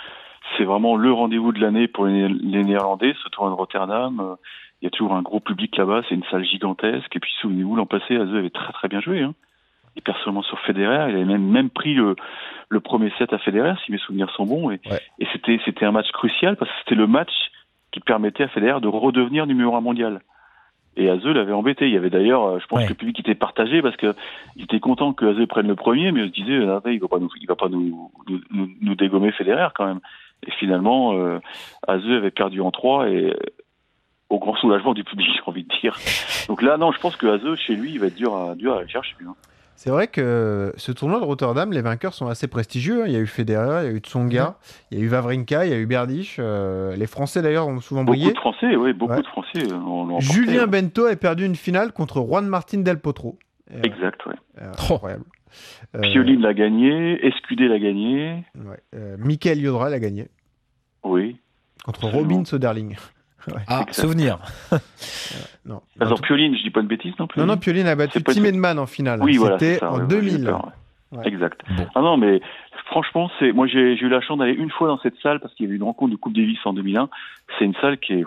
c'est 0.58 0.63
vraiment 0.63 0.96
le 0.96 1.12
rendez-vous 1.12 1.51
de 1.51 1.60
l'année 1.60 1.88
pour 1.88 2.06
les, 2.06 2.27
les 2.30 2.63
Néerlandais, 2.63 3.13
ce 3.24 3.30
tournoi 3.30 3.51
de 3.51 3.58
Rotterdam. 3.58 4.20
Euh, 4.20 4.36
Il 4.82 4.86
y 4.86 4.88
a 4.88 4.89
toujours 4.92 5.13
un 5.13 5.22
gros 5.22 5.39
public 5.39 5.75
là-bas, 5.77 6.01
c'est 6.10 6.15
une 6.15 6.24
salle 6.32 6.46
gigantesque. 6.46 7.15
Et 7.15 7.20
puis, 7.20 7.32
souvenez-vous, 7.42 7.75
l'an 7.75 7.86
passé, 7.86 8.15
Azeux 8.15 8.39
avait 8.39 8.50
très 8.50 8.74
très 8.74 8.88
bien 8.88 9.01
joué. 9.01 9.22
Hein. 9.22 9.34
Il 9.95 10.01
perd 10.01 10.17
seulement 10.23 10.41
sur 10.43 10.59
Federer. 10.62 11.09
Il 11.12 11.15
avait 11.15 11.25
même, 11.25 11.43
même 11.47 11.69
pris 11.69 11.93
le, 11.93 12.15
le 12.69 12.79
premier 12.79 13.12
set 13.17 13.31
à 13.33 13.38
Federer, 13.38 13.73
si 13.85 13.91
mes 13.91 13.97
souvenirs 14.00 14.29
sont 14.31 14.45
bons. 14.45 14.71
Et, 14.71 14.79
Ouais. 14.89 15.00
et 15.19 15.27
c'était, 15.33 15.59
c'était 15.65 15.85
un 15.85 15.91
match 15.91 16.09
crucial 16.12 16.55
parce 16.57 16.69
que 16.71 16.77
c'était 16.79 16.95
le 16.95 17.07
match 17.07 17.31
qui 17.91 18.00
permettait 18.00 18.43
à 18.43 18.47
Federer 18.47 18.81
de 18.81 18.88
redevenir 18.88 19.45
numéro 19.45 19.75
un 19.75 19.81
mondial. 19.81 20.21
Et 20.95 21.09
Azeux 21.09 21.33
l'avait 21.33 21.53
embêté. 21.53 21.88
Il 21.88 21.93
y 21.93 21.97
avait 21.97 22.09
d'ailleurs, 22.12 22.43
euh, 22.43 22.59
je 22.59 22.65
pense 22.67 22.79
Ouais. 22.79 22.85
que 22.85 22.89
le 22.89 22.95
public 22.95 23.19
était 23.19 23.35
partagé 23.35 23.81
parce 23.81 23.95
que 23.97 24.13
il 24.55 24.63
était 24.63 24.79
content 24.79 25.13
que 25.13 25.25
Azeux 25.25 25.47
prenne 25.47 25.67
le 25.67 25.75
premier, 25.75 26.12
mais 26.12 26.21
il 26.21 26.27
se 26.29 26.33
disait, 26.33 26.67
ah, 26.67 26.81
il 26.85 27.00
va 27.00 27.07
pas 27.07 27.19
nous, 27.19 27.29
il 27.39 27.47
va 27.47 27.55
pas 27.55 27.67
nous, 27.69 28.12
nous, 28.27 28.41
nous- 28.51 28.69
nous 28.81 28.95
dégommer 28.95 29.31
Federer 29.31 29.69
quand 29.75 29.85
même. 29.85 30.00
Et 30.45 30.51
finalement, 30.51 31.13
euh, 31.13 31.39
Azeux 31.88 32.17
avait 32.17 32.31
perdu 32.31 32.62
en 32.62 32.69
trois 32.71 33.09
et 33.09 33.29
euh, 33.31 33.33
au 34.29 34.39
grand 34.39 34.55
soulagement 34.55 34.93
du 34.93 35.03
public, 35.03 35.27
j'ai 35.35 35.41
envie 35.45 35.63
de 35.63 35.73
dire. 35.81 35.95
Donc 36.47 36.62
là, 36.63 36.77
non, 36.77 36.91
je 36.91 37.00
pense 37.00 37.15
que 37.15 37.27
Azeux, 37.27 37.55
chez 37.55 37.75
lui, 37.75 37.91
il 37.93 38.00
va 38.00 38.07
être 38.07 38.15
dur 38.15 38.35
à, 38.35 38.55
dur 38.55 38.73
à 38.73 38.79
aller 38.79 38.88
chercher. 38.89 39.15
hein. 39.27 39.35
C'est 39.75 39.89
vrai 39.89 40.08
que 40.08 40.72
ce 40.77 40.92
tournoi 40.92 41.20
de 41.20 41.25
Rotterdam, 41.25 41.72
les 41.74 41.82
vainqueurs 41.82 42.13
sont 42.13 42.27
assez 42.27 42.48
prestigieux. 42.48 43.03
hein. 43.03 43.08
Il 43.08 43.13
y 43.13 43.15
a 43.15 43.20
eu 43.20 43.25
Federer, 43.27 43.84
il 43.86 43.92
y 43.92 43.94
a 43.94 43.98
eu 43.98 44.00
Tsonga, 44.00 44.58
il 44.92 44.98
y 45.00 45.01
a 45.01 45.03
eu 45.03 45.08
Vavrinka, 45.08 45.65
il 45.65 45.72
y 45.72 45.74
a 45.74 45.77
eu 45.77 45.86
Berdych. 45.86 46.38
euh, 46.39 46.96
les 46.96 47.08
Français 47.08 47.42
d'ailleurs 47.42 47.68
ont 47.68 47.80
souvent 47.82 48.03
Beaucoup 48.03 48.18
brillé. 48.18 48.34
de 48.34 48.38
Français, 48.38 48.75
oui, 48.75 48.94
beaucoup 48.94 49.13
Ouais. 49.13 49.22
de 49.22 49.27
Français 49.27 49.63
euh, 49.74 50.20
Julien. 50.20 50.68
Bento 50.68 51.06
a 51.06 51.15
perdu 51.15 51.46
une 51.46 51.56
finale 51.56 51.92
contre 51.92 52.22
Juan 52.22 52.48
Martin 52.48 52.80
Del 52.80 53.00
Potro. 53.00 53.38
Euh, 53.74 53.82
Exact, 53.84 54.20
euh, 54.27 54.34
Oh. 54.89 54.94
Incroyable. 54.94 55.25
Euh, 55.96 56.01
Pioline 56.01 56.42
l'a 56.42 56.53
gagné, 56.53 57.24
Escudé 57.25 57.68
l'a 57.68 57.77
gagné, 57.80 58.44
ouais. 58.56 58.80
Euh, 58.96 59.18
Michael 59.20 59.60
Yodra 59.60 59.89
l'a 59.89 60.00
gagné 60.00 60.27
oui. 61.03 61.38
contre. 61.86 62.08
Robin 62.08 62.44
Soderling. 62.46 62.96
Ah, 63.67 63.85
souvenir. 63.91 64.38
Non. 65.65 65.81
Attends, 65.97 66.17
Pioline, 66.17 66.57
je 66.57 66.62
dis 66.62 66.71
pas 66.71 66.81
de 66.81 66.88
bêtises 66.88 67.13
non 67.19 67.25
plus. 67.27 67.39
Non, 67.39 67.45
non, 67.45 67.55
Pioline 67.55 67.88
a 67.88 67.95
battu 67.95 68.21
Tim 68.21 68.43
Edman 68.43 68.77
en 68.77 68.85
finale. 68.85 69.23
Oui, 69.23 69.38
voilà, 69.38 69.57
C'était 69.57 69.81
en 69.81 69.95
ouais, 69.95 70.01
ouais, 70.01 70.07
2000. 70.07 70.31
j'ai 70.31 70.43
peur, 70.43 70.65
ouais. 70.65 71.17
Ouais. 71.19 71.27
Exact. 71.27 71.62
Bon. 71.77 71.88
Ah 71.95 72.01
non, 72.01 72.17
mais 72.17 72.41
franchement, 72.88 73.29
c'est 73.39 73.51
moi 73.53 73.67
j'ai 73.67 73.93
eu 73.93 74.09
la 74.09 74.19
chance 74.19 74.39
d'aller 74.39 74.53
une 74.55 74.71
fois 74.71 74.88
dans 74.88 75.00
cette 75.00 75.15
salle 75.21 75.39
parce 75.39 75.53
qu'il 75.53 75.65
y 75.65 75.69
avait 75.69 75.77
une 75.77 75.83
rencontre 75.83 76.12
de 76.12 76.17
Coupe 76.17 76.33
Davis 76.33 76.57
en 76.65 76.73
2001. 76.73 77.07
C'est 77.57 77.65
une 77.65 77.75
salle 77.75 77.97
qui 77.97 78.13
est, 78.13 78.25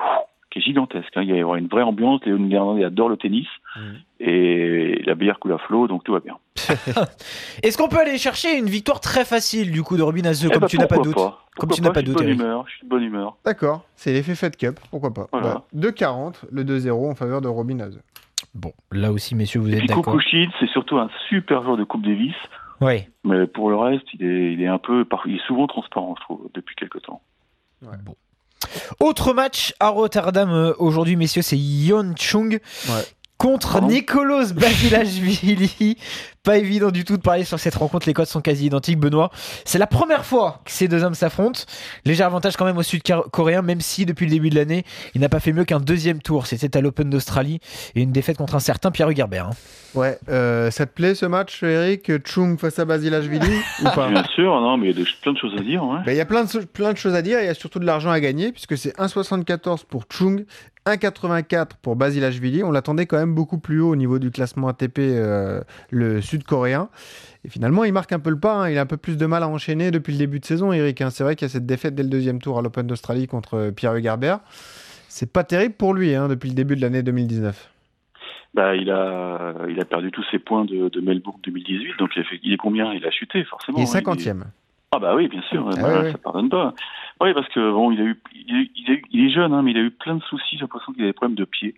qui 0.56 0.60
est 0.60 0.72
gigantesque. 0.72 1.12
hein. 1.16 1.22
Il 1.22 1.28
y 1.28 1.32
a 1.32 1.56
une 1.56 1.66
vraie 1.68 1.82
ambiance. 1.82 2.20
Les 2.24 2.32
Néerlandais 2.32 2.84
adorent 2.84 3.08
le 3.10 3.16
tennis 3.16 3.46
Mhm. 3.76 3.96
et 4.20 5.02
la 5.04 5.14
bière 5.14 5.38
coule 5.38 5.52
à 5.52 5.58
flot, 5.58 5.86
donc 5.88 6.02
tout 6.04 6.12
va 6.12 6.20
bien. 6.20 6.36
Est-ce 7.62 7.76
qu'on 7.76 7.88
peut 7.88 7.98
aller 7.98 8.18
chercher 8.18 8.56
une 8.58 8.66
victoire 8.66 9.00
très 9.00 9.24
facile 9.24 9.70
du 9.70 9.82
coup 9.82 9.96
de 9.96 10.02
Robin 10.02 10.24
Hasse 10.24 10.42
Eh 10.44 10.50
comme 10.50 10.60
ben, 10.62 10.66
tu 10.66 10.78
n'as 10.78 10.86
pas 10.86 10.98
de 10.98 11.02
doute 11.02 11.14
pas. 11.14 11.44
Comme 11.58 11.70
tu 11.70 11.82
n'as 11.82 11.90
pas 11.90 12.00
je 12.00 12.06
de 12.06 12.10
suis 12.10 12.16
doute, 12.16 12.22
de 12.22 12.22
bonne 12.24 12.28
Eric. 12.28 12.40
humeur. 12.40 12.64
Je 12.68 12.72
suis 12.76 12.84
de 12.84 12.88
bonne 12.90 13.02
humeur. 13.02 13.36
D'accord, 13.44 13.84
c'est 13.94 14.12
l'effet 14.12 14.34
Fed 14.34 14.56
Cup, 14.56 14.78
pourquoi 14.90 15.12
pas. 15.12 15.26
Voilà. 15.32 15.62
Voilà. 15.72 15.90
2,40, 15.90 16.44
le 16.50 16.64
2-0 16.64 17.10
en 17.10 17.14
faveur 17.14 17.40
de 17.40 17.48
Robin 17.48 17.78
Haze. 17.80 18.00
Bon, 18.54 18.72
là 18.92 19.12
aussi, 19.12 19.34
messieurs, 19.34 19.60
vous 19.60 19.72
Et 19.72 19.78
êtes 19.78 19.86
d'accord. 19.86 20.04
Kukushid, 20.04 20.50
c'est 20.60 20.68
surtout 20.70 20.96
un 20.98 21.10
super 21.28 21.62
joueur 21.62 21.76
de 21.76 21.84
Coupe 21.84 22.02
Davis, 22.04 22.34
Ouais. 22.80 23.08
mais 23.24 23.46
pour 23.46 23.68
le 23.70 23.76
reste, 23.76 24.04
il 24.14 24.24
est, 24.24 24.52
il 24.54 24.62
est 24.62 24.66
un 24.66 24.78
peu, 24.78 25.06
il 25.26 25.36
est 25.36 25.46
souvent 25.46 25.66
transparent, 25.66 26.14
je 26.18 26.24
trouve, 26.24 26.48
depuis 26.54 26.74
quelque 26.76 26.98
temps. 26.98 27.20
Autre 29.00 29.32
match 29.32 29.74
à 29.80 29.88
Rotterdam 29.88 30.50
euh, 30.50 30.72
aujourd'hui, 30.78 31.16
messieurs, 31.16 31.42
c'est 31.42 31.58
Yon 31.58 32.14
Chung 32.18 32.58
Ouais. 32.88 33.04
contre 33.38 33.80
Nicolas 33.82 34.46
Basilashvili. 34.54 35.98
Pas 36.46 36.58
évident 36.58 36.92
du 36.92 37.04
tout 37.04 37.16
de 37.16 37.22
parler 37.22 37.42
sur 37.42 37.58
cette 37.58 37.74
rencontre, 37.74 38.06
les 38.06 38.14
codes 38.14 38.28
sont 38.28 38.40
quasi 38.40 38.66
identiques, 38.66 39.00
Benoît. 39.00 39.30
C'est 39.64 39.78
la 39.80 39.88
première 39.88 40.24
fois 40.24 40.60
que 40.64 40.70
ces 40.70 40.86
deux 40.86 41.02
hommes 41.02 41.16
s'affrontent. 41.16 41.62
Léger 42.04 42.22
avantage 42.22 42.56
quand 42.56 42.64
même 42.64 42.78
au 42.78 42.84
sud-coréen, 42.84 43.62
même 43.62 43.80
si 43.80 44.06
depuis 44.06 44.26
le 44.26 44.30
début 44.30 44.48
de 44.50 44.54
l'année, 44.54 44.84
il 45.16 45.20
n'a 45.20 45.28
pas 45.28 45.40
fait 45.40 45.52
mieux 45.52 45.64
qu'un 45.64 45.80
deuxième 45.80 46.22
tour. 46.22 46.46
C'était 46.46 46.76
à 46.78 46.80
l'Open 46.80 47.10
d'Australie 47.10 47.58
et 47.96 48.02
une 48.02 48.12
défaite 48.12 48.36
contre 48.36 48.54
un 48.54 48.60
certain 48.60 48.92
Pierre 48.92 49.10
Hugerbert. 49.10 49.46
hein. 49.48 49.50
Ouais, 49.96 50.18
euh, 50.28 50.70
ça 50.70 50.86
te 50.86 50.92
plaît 50.92 51.16
ce 51.16 51.26
match, 51.26 51.64
Eric? 51.64 52.12
Chung 52.24 52.60
face 52.60 52.78
à 52.78 52.84
Basilashvili 52.84 53.50
ou 53.80 53.84
pas? 53.94 54.08
Bien 54.08 54.22
sûr, 54.36 54.60
non, 54.60 54.76
mais 54.76 54.90
il 54.90 54.98
y 55.00 55.02
a 55.02 55.06
plein 55.22 55.32
de 55.32 55.38
choses 55.38 55.54
à 55.58 55.62
dire. 55.62 55.82
Ouais. 55.84 55.98
Ben, 56.06 56.12
Il 56.12 56.16
y 56.16 56.20
a 56.20 56.26
plein 56.26 56.44
de, 56.44 56.58
plein 56.64 56.92
de 56.92 56.96
choses 56.98 57.14
à 57.14 57.22
dire, 57.22 57.40
il 57.40 57.46
y 57.46 57.48
a 57.48 57.54
surtout 57.54 57.80
de 57.80 57.86
l'argent 57.86 58.10
à 58.10 58.20
gagner, 58.20 58.52
puisque 58.52 58.78
c'est 58.78 58.96
1,74 58.98 59.84
pour 59.88 60.04
Chung, 60.12 60.44
1,84 60.86 61.70
pour 61.82 61.96
Basilashvili. 61.96 62.62
On 62.62 62.70
l'attendait 62.70 63.06
quand 63.06 63.16
même 63.16 63.34
beaucoup 63.34 63.58
plus 63.58 63.80
haut 63.80 63.90
au 63.90 63.96
niveau 63.96 64.18
du 64.18 64.30
classement 64.30 64.68
ATP, 64.68 64.98
euh, 64.98 65.60
le 65.90 66.20
sud-coréen. 66.36 66.88
Et 67.44 67.48
finalement, 67.48 67.84
il 67.84 67.92
marque 67.92 68.12
un 68.12 68.18
peu 68.18 68.30
le 68.30 68.38
pas, 68.38 68.54
hein. 68.54 68.70
il 68.70 68.78
a 68.78 68.82
un 68.82 68.86
peu 68.86 68.96
plus 68.96 69.16
de 69.16 69.26
mal 69.26 69.42
à 69.42 69.48
enchaîner 69.48 69.90
depuis 69.90 70.12
le 70.12 70.18
début 70.18 70.40
de 70.40 70.44
saison, 70.44 70.72
Eric. 70.72 71.00
hein. 71.00 71.10
C'est 71.10 71.24
vrai 71.24 71.36
qu'il 71.36 71.46
y 71.46 71.50
a 71.50 71.52
cette 71.52 71.66
défaite 71.66 71.94
dès 71.94 72.02
le 72.02 72.08
deuxième 72.08 72.40
tour 72.40 72.58
à 72.58 72.62
l'Open 72.62 72.86
d'Australie 72.86 73.26
contre 73.26 73.54
euh, 73.54 73.70
Pierre 73.70 73.94
Hugerbert. 73.94 74.40
C'est 75.08 75.32
pas 75.32 75.44
terrible 75.44 75.74
pour 75.74 75.94
lui 75.94 76.14
hein, 76.14 76.28
depuis 76.28 76.48
le 76.48 76.54
début 76.54 76.76
de 76.76 76.80
l'année 76.82 77.02
2019. 77.02 77.70
Bah, 78.54 78.74
il 78.74 78.90
a, 78.90 79.54
il 79.68 79.78
a 79.80 79.84
perdu 79.84 80.10
tous 80.10 80.24
ses 80.30 80.38
points 80.38 80.64
de, 80.64 80.88
de 80.88 81.00
Melbourne 81.00 81.40
2018, 81.44 81.98
donc 81.98 82.10
il, 82.16 82.20
a 82.20 82.24
fait, 82.24 82.40
il 82.42 82.52
est 82.52 82.56
combien? 82.56 82.92
Il 82.94 83.04
a 83.06 83.10
chuté, 83.10 83.44
forcément. 83.44 83.78
Il 83.78 83.82
est 83.82 83.96
hein, 83.96 84.00
50e. 84.00 84.42
Ah 84.92 84.98
bah 84.98 85.14
oui, 85.14 85.28
bien 85.28 85.42
sûr, 85.50 85.68
Ah 85.76 85.80
bah, 85.82 86.10
ça 86.12 86.18
pardonne 86.18 86.48
pas. 86.48 86.72
Oui, 87.20 87.34
parce 87.34 87.48
que 87.48 87.72
bon, 87.72 87.90
il 87.92 88.00
a 88.00 88.04
eu, 88.04 88.20
il, 88.34 88.90
est- 88.92 89.02
il 89.10 89.32
jeune, 89.32 89.52
hein, 89.52 89.62
mais 89.62 89.72
il 89.72 89.76
a 89.76 89.80
eu 89.82 89.90
plein 89.90 90.14
de 90.16 90.22
soucis. 90.22 90.56
J'ai 90.56 90.60
l'impression 90.60 90.92
qu'il 90.92 91.02
avait 91.02 91.10
des 91.10 91.14
problèmes 91.14 91.36
de 91.36 91.44
pied. 91.44 91.74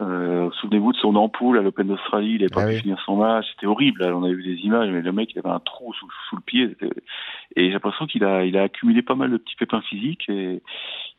Euh, 0.00 0.50
Souvenez-vous 0.60 0.92
de 0.92 0.96
son 0.96 1.14
ampoule 1.16 1.58
à 1.58 1.62
l'Open 1.62 1.86
d'Australie, 1.88 2.32
il 2.32 2.38
n'avait 2.38 2.48
pas 2.48 2.62
Ah 2.62 2.66
pu 2.66 2.72
oui. 2.74 2.80
finir 2.80 2.98
son 3.04 3.16
match, 3.16 3.46
c'était 3.52 3.66
horrible. 3.66 4.00
Là, 4.02 4.16
on 4.16 4.24
avait 4.24 4.34
vu 4.34 4.42
des 4.42 4.60
images, 4.62 4.90
mais 4.90 5.02
le 5.02 5.12
mec 5.12 5.30
il 5.34 5.38
avait 5.38 5.50
un 5.54 5.60
trou 5.60 5.92
sous, 5.94 6.08
sous 6.28 6.36
le 6.36 6.42
pied. 6.42 6.76
Et 7.56 7.66
j'ai 7.66 7.72
l'impression 7.72 8.06
qu'il 8.06 8.24
a, 8.24 8.44
il 8.44 8.56
a 8.56 8.62
accumulé 8.62 9.02
pas 9.02 9.14
mal 9.14 9.30
de 9.30 9.36
petits 9.36 9.56
pépins 9.56 9.82
physiques 9.82 10.24
et 10.28 10.62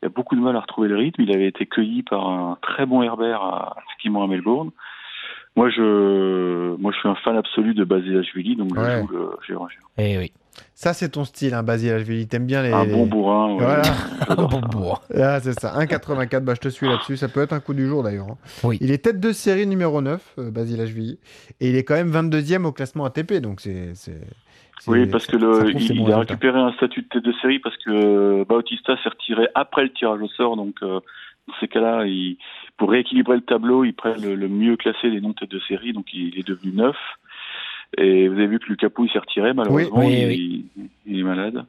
il 0.01 0.05
a 0.05 0.09
beaucoup 0.09 0.35
de 0.35 0.41
mal 0.41 0.55
à 0.55 0.61
retrouver 0.61 0.87
le 0.87 0.97
rythme. 0.97 1.21
Il 1.21 1.33
avait 1.33 1.47
été 1.47 1.65
cueilli 1.65 2.03
par 2.03 2.27
un 2.27 2.57
très 2.61 2.85
bon 2.85 3.03
Herbert 3.03 3.41
à 3.41 3.75
à 4.03 4.27
Melbourne. 4.27 4.71
Moi, 5.57 5.69
je, 5.69 6.75
moi, 6.77 6.91
je 6.93 6.97
suis 6.99 7.09
un 7.09 7.15
fan 7.15 7.35
absolu 7.35 7.73
de 7.73 7.83
Basilashvili, 7.83 8.55
donc 8.55 8.71
Ouais. 8.75 9.01
je 9.01 9.07
joue 9.07 9.13
le 9.13 9.29
Géorgien. 9.47 9.79
Eh 9.97 10.17
oui. 10.17 10.31
Ça, 10.73 10.93
c'est 10.93 11.09
ton 11.09 11.23
style, 11.25 11.53
hein, 11.53 11.63
Basilashvili. 11.63 12.27
T'aimes 12.27 12.45
bien 12.45 12.61
les. 12.63 12.71
Un 12.71 12.85
les- 12.85 12.91
bon 12.93 13.05
bourrin. 13.05 13.53
ouais. 13.55 13.63
Voilà. 13.63 13.81
J'adore 14.27 14.49
Bon, 14.49 14.61
bon. 14.61 14.93
Ah, 15.15 15.39
c'est 15.41 15.57
ça, 15.59 15.73
1,84, 15.77 16.39
bah, 16.43 16.53
je 16.55 16.59
te 16.61 16.69
suis 16.69 16.87
là-dessus. 16.87 17.17
Ça 17.17 17.27
peut 17.27 17.41
être 17.41 17.53
un 17.53 17.59
coup 17.59 17.73
du 17.73 17.85
jour 17.87 18.01
d'ailleurs. 18.03 18.27
hein. 18.31 18.37
Oui. 18.63 18.77
Il 18.81 18.91
est 18.91 19.03
tête 19.03 19.19
de 19.19 19.31
série 19.33 19.67
numéro 19.67 20.01
9, 20.01 20.35
euh, 20.39 20.51
Basilashvili. 20.51 21.19
Et 21.59 21.69
il 21.69 21.75
est 21.75 21.83
quand 21.83 21.95
même 21.95 22.11
22e 22.11 22.65
au 22.65 22.71
classement 22.71 23.05
ATP. 23.05 23.33
Donc 23.41 23.59
c'est. 23.61 23.93
Oui, 24.87 25.05
parce 25.05 25.27
que 25.27 25.37
le, 25.37 25.69
il, 25.75 25.91
il 26.01 26.11
a 26.11 26.17
récupéré 26.19 26.57
un 26.59 26.71
statut 26.73 27.03
de 27.03 27.07
tête 27.07 27.23
de 27.23 27.33
série 27.41 27.59
parce 27.59 27.77
que 27.77 28.43
Bautista 28.45 28.95
s'est 29.03 29.09
retiré 29.09 29.47
après 29.53 29.83
le 29.83 29.93
tirage 29.93 30.19
au 30.21 30.27
sort. 30.29 30.55
Donc, 30.57 30.75
euh, 30.81 30.99
dans 31.51 31.59
ces 31.59 31.67
cas-là, 31.67 32.05
il, 32.05 32.37
pour 32.77 32.91
rééquilibrer 32.91 33.35
le 33.35 33.41
tableau, 33.41 33.83
il 33.83 33.93
prend 33.93 34.13
le, 34.21 34.35
le 34.35 34.47
mieux 34.47 34.75
classé 34.77 35.09
des 35.09 35.21
noms 35.21 35.33
tête 35.33 35.51
de 35.51 35.59
série. 35.59 35.93
Donc, 35.93 36.13
il, 36.13 36.37
est 36.37 36.47
devenu 36.47 36.71
neuf. 36.71 36.97
Et 37.97 38.27
vous 38.27 38.35
avez 38.35 38.47
vu 38.47 38.59
que 38.59 38.67
Lucas 38.67 38.89
Pouille 38.89 39.09
s'est 39.09 39.19
retiré, 39.19 39.53
malheureusement. 39.53 39.99
Oui, 39.99 40.13
il, 40.13 40.27
oui, 40.27 40.65
il 41.05 41.19
est 41.19 41.23
malade. 41.23 41.65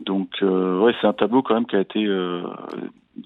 Donc, 0.00 0.30
euh, 0.42 0.80
ouais, 0.80 0.94
c'est 1.00 1.06
un 1.06 1.12
tableau 1.12 1.42
quand 1.42 1.54
même 1.54 1.66
qui 1.66 1.76
a 1.76 1.80
été 1.80 2.04
euh, 2.04 2.42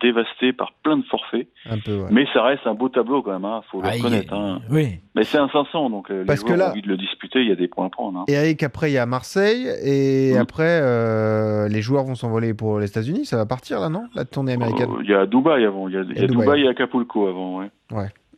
dévasté 0.00 0.52
par 0.52 0.72
plein 0.82 0.96
de 0.96 1.02
forfaits. 1.04 1.49
Un 1.68 1.78
peu, 1.78 1.96
ouais. 1.99 2.08
Mais 2.11 2.26
ça 2.32 2.42
reste 2.42 2.66
un 2.66 2.75
beau 2.75 2.88
tableau 2.88 3.22
quand 3.22 3.32
même, 3.32 3.44
hein, 3.44 3.61
faut 3.70 3.80
le 3.80 3.88
Ah, 3.88 3.92
reconnaître. 3.92 4.32
Hein. 4.32 4.61
Oui. 4.70 5.00
Mais 5.14 5.25
c'est 5.25 5.38
un 5.38 5.49
500, 5.49 5.90
donc 5.90 6.11
euh, 6.11 6.25
Parce 6.26 6.40
les 6.40 6.44
que 6.44 6.49
joueurs 6.49 6.58
là- 6.58 6.68
ont 6.68 6.70
envie 6.72 6.82
de 6.82 6.88
le 6.88 6.96
disputer, 6.96 7.40
il 7.42 7.49
y 7.49 7.52
a 7.52 7.56
des 7.56 7.68
points 7.68 7.87
à 7.87 7.90
prendre. 7.90 8.20
Hein. 8.20 8.25
Et 8.28 8.32
Eric, 8.32 8.62
après, 8.62 8.90
il 8.90 8.94
y 8.94 8.99
a 8.99 9.06
Marseille. 9.06 9.66
Et 9.84 10.37
après, 10.38 10.80
euh, 10.82 11.68
les 11.68 11.82
joueurs 11.82 12.04
vont 12.04 12.14
s'envoler 12.14 12.54
pour 12.54 12.78
les 12.80 12.87
États-Unis. 12.87 13.26
Ça 13.26 13.37
va 13.37 13.46
partir 13.46 13.80
là, 13.80 13.88
non? 13.88 14.04
La 14.14 14.25
tournée 14.25 14.52
américaine. 14.54 14.88
Euh, 14.90 15.02
Il 15.02 15.11
y 15.11 15.14
a 15.14 15.26
Dubaï 15.26 15.64
avant, 15.64 15.88
il 15.88 15.94
y 15.94 15.96
a, 15.99 16.02
il 16.02 16.08
y 16.20 16.25
a 16.25 16.26
Dubaï. 16.26 16.46
Dubaï 16.46 16.62
et 16.64 16.68
Acapulco 16.68 17.26
avant, 17.26 17.58
ouais. 17.58 17.70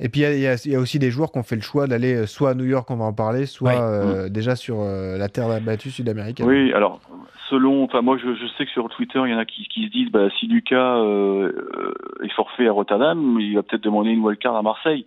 Et 0.01 0.09
puis, 0.09 0.23
il 0.23 0.41
y 0.41 0.47
a- 0.47 0.55
y, 0.67 0.71
y 0.71 0.77
aussi 0.77 0.99
des 0.99 1.11
joueurs 1.11 1.31
qui 1.31 1.39
ont 1.39 1.43
fait 1.45 1.55
le 1.57 1.63
choix 1.63 1.87
d'aller 1.87 2.15
euh, 2.15 2.27
soit 2.27 2.51
à 2.51 2.55
New 2.55 2.65
York, 2.65 2.91
on 2.91 2.97
va 2.97 3.05
en 3.05 3.13
parler, 3.13 3.47
soit 3.47 3.81
euh, 3.81 4.29
déjà 4.29 4.57
sur 4.57 4.81
euh, 4.81 5.17
la 5.17 5.29
terre 5.29 5.61
battue 5.61 5.91
sud-américaine. 5.91 6.47
Oui, 6.47 6.73
alors, 6.73 7.01
selon, 7.49 7.85
enfin, 7.85 8.03
moi, 8.03 8.17
je, 8.19 8.35
je 8.35 8.47
sais 8.59 8.65
que 8.67 8.73
sur 8.73 8.89
Twitter, 8.89 9.21
il 9.25 9.31
y 9.31 9.35
en 9.35 9.39
a 9.39 9.45
qui, 9.45 9.69
qui 9.69 9.87
se 9.87 9.91
disent, 9.93 10.11
bah, 10.11 10.29
si 10.41 10.47
Lucas 10.49 10.97
euh, 10.97 11.95
est 12.25 12.33
forfait 12.33 12.67
à 12.67 12.73
Rotterdam, 12.73 13.39
il 13.41 13.55
va 13.55 13.63
peut-être 13.63 13.85
demander 13.85 14.11
une 14.11 14.25
wildcard 14.25 14.57
à 14.57 14.63
Marseille. 14.63 15.07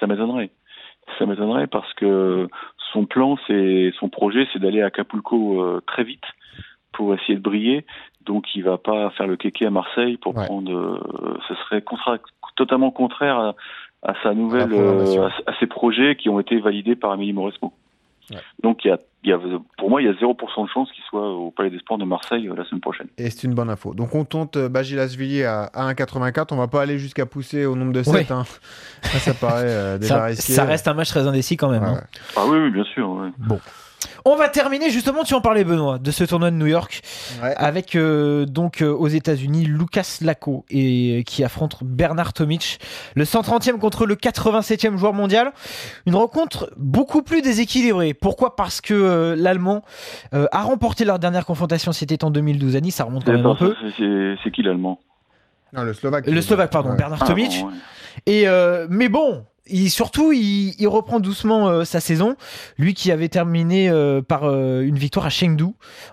Ça 0.00 0.06
m'étonnerait. 0.08 0.50
Ça 1.18 1.24
m'étonnerait 1.26 1.68
parce 1.68 1.92
que 1.94 2.48
son 2.92 3.06
plan, 3.06 3.36
c'est, 3.46 3.92
son 4.00 4.08
projet, 4.08 4.46
c'est 4.52 4.58
d'aller 4.58 4.82
à 4.82 4.86
Acapulco 4.86 5.62
euh, 5.62 5.80
très 5.86 6.02
vite 6.04 6.24
pour 6.92 7.14
essayer 7.14 7.36
de 7.36 7.40
briller. 7.42 7.86
Donc, 8.26 8.44
il 8.56 8.62
va 8.64 8.78
pas 8.78 9.10
faire 9.10 9.26
le 9.28 9.36
kéké 9.36 9.64
à 9.66 9.70
Marseille 9.70 10.16
pour 10.18 10.36
Ouais. 10.36 10.44
prendre. 10.44 10.70
euh, 10.72 11.38
ce 11.48 11.54
serait 11.54 11.82
contra- 11.82 12.18
totalement 12.56 12.90
contraire 12.90 13.38
à, 13.38 13.54
à 14.02 14.14
sa 14.22 14.34
nouvelle, 14.34 14.72
euh, 14.72 15.26
à, 15.46 15.50
à 15.50 15.54
ses 15.58 15.66
projets 15.66 16.16
qui 16.16 16.28
ont 16.28 16.38
été 16.40 16.60
validés 16.60 16.96
par 16.96 17.10
Amélie 17.12 17.32
Mauresmo. 17.32 17.72
Ouais. 18.30 18.36
Donc, 18.62 18.84
il 18.84 18.88
y 18.88 18.90
a, 18.90 18.98
il 19.24 19.30
y 19.30 19.32
a, 19.32 19.38
pour 19.78 19.88
moi, 19.90 20.02
il 20.02 20.04
y 20.04 20.08
a 20.08 20.12
0% 20.12 20.64
de 20.64 20.68
chance 20.68 20.92
qu'il 20.92 21.02
soit 21.04 21.28
au 21.32 21.50
Palais 21.50 21.70
des 21.70 21.78
Sports 21.78 21.96
de 21.98 22.04
Marseille 22.04 22.46
euh, 22.48 22.54
la 22.54 22.64
semaine 22.66 22.80
prochaine. 22.82 23.08
Et 23.16 23.30
c'est 23.30 23.46
une 23.46 23.54
bonne 23.54 23.70
info. 23.70 23.94
Donc 23.94 24.14
on 24.14 24.24
tente 24.24 24.56
euh, 24.56 24.68
Bagilasvili 24.68 25.42
à, 25.44 25.62
à 25.74 25.92
1,84. 25.92 26.48
On 26.52 26.56
va 26.56 26.68
pas 26.68 26.82
aller 26.82 26.98
jusqu'à 26.98 27.24
pousser 27.26 27.64
au 27.66 27.74
nombre 27.74 27.92
de 27.92 28.02
7. 28.02 28.14
Ouais. 28.14 28.26
Hein. 28.32 28.44
Ça, 29.02 29.18
ça 29.18 29.34
paraît 29.34 29.62
euh, 29.66 29.98
déjà 29.98 30.14
Ça, 30.16 30.24
risqué. 30.26 30.52
ça 30.52 30.64
reste 30.64 30.86
un 30.88 30.94
match 30.94 31.08
très 31.08 31.26
indécis 31.26 31.56
quand 31.56 31.70
même. 31.70 31.82
Ouais, 31.82 31.88
hein. 31.88 32.02
Ah 32.36 32.42
oui, 32.46 32.58
oui, 32.58 32.70
bien 32.70 32.84
sûr. 32.84 33.08
ouais. 33.10 33.30
On 34.24 34.36
va 34.36 34.48
terminer 34.48 34.90
justement, 34.90 35.24
tu 35.24 35.34
en 35.34 35.40
parlais 35.40 35.64
Benoît, 35.64 35.98
de 35.98 36.10
ce 36.10 36.22
tournoi 36.24 36.50
de 36.50 36.56
New 36.56 36.66
York 36.66 37.00
Ouais. 37.42 37.54
avec 37.56 37.96
euh, 37.96 38.46
donc 38.46 38.80
euh, 38.82 38.90
aux 38.92 39.08
États-Unis 39.08 39.64
Lucas 39.64 40.18
Laco 40.20 40.64
et 40.70 41.24
qui 41.26 41.42
affronte 41.44 41.78
Bernard 41.82 42.32
Tomic, 42.32 42.78
le 43.14 43.24
130e 43.24 43.78
contre 43.78 44.06
le 44.06 44.14
87e 44.14 44.96
joueur 44.96 45.12
mondial. 45.14 45.52
Une 46.06 46.14
rencontre 46.14 46.70
beaucoup 46.76 47.22
plus 47.22 47.42
déséquilibrée. 47.42 48.14
Pourquoi? 48.14 48.54
Parce 48.56 48.80
que 48.80 48.94
euh, 48.94 49.34
l'Allemand 49.36 49.82
euh, 50.34 50.46
a 50.52 50.62
remporté 50.62 51.04
leur 51.04 51.18
dernière 51.18 51.44
confrontation, 51.46 51.92
c'était 51.92 52.22
en 52.24 52.30
2012 52.30 52.76
à 52.76 52.80
Nice, 52.80 52.96
ça 52.96 53.04
remonte 53.04 53.24
quand 53.24 53.32
même 53.32 53.46
un 53.46 53.54
peu. 53.56 53.74
c'est- 53.96 54.50
qui 54.52 54.62
l'Allemand? 54.62 54.98
Non, 55.74 55.82
le 55.82 55.92
Slovaque. 55.92 56.26
Le 56.26 56.40
Slovaque, 56.40 56.70
pardon, 56.70 56.90
Ouais. 56.90 56.96
Bernard 56.96 57.18
Ah, 57.22 57.26
Tomic. 57.26 57.60
bon, 57.60 57.66
ouais. 57.68 57.74
Et 58.26 58.48
euh, 58.48 58.86
mais 58.90 59.08
bon, 59.08 59.44
il, 59.70 59.90
surtout, 59.90 60.32
il, 60.32 60.74
il 60.78 60.88
reprend 60.88 61.20
doucement 61.20 61.68
euh, 61.68 61.84
sa 61.84 62.00
saison. 62.00 62.36
Lui 62.78 62.94
qui 62.94 63.10
avait 63.12 63.28
terminé 63.28 63.88
euh, 63.90 64.22
par 64.22 64.44
euh, 64.44 64.80
une 64.82 64.96
victoire 64.96 65.26
à 65.26 65.30
Chengdu 65.30 65.66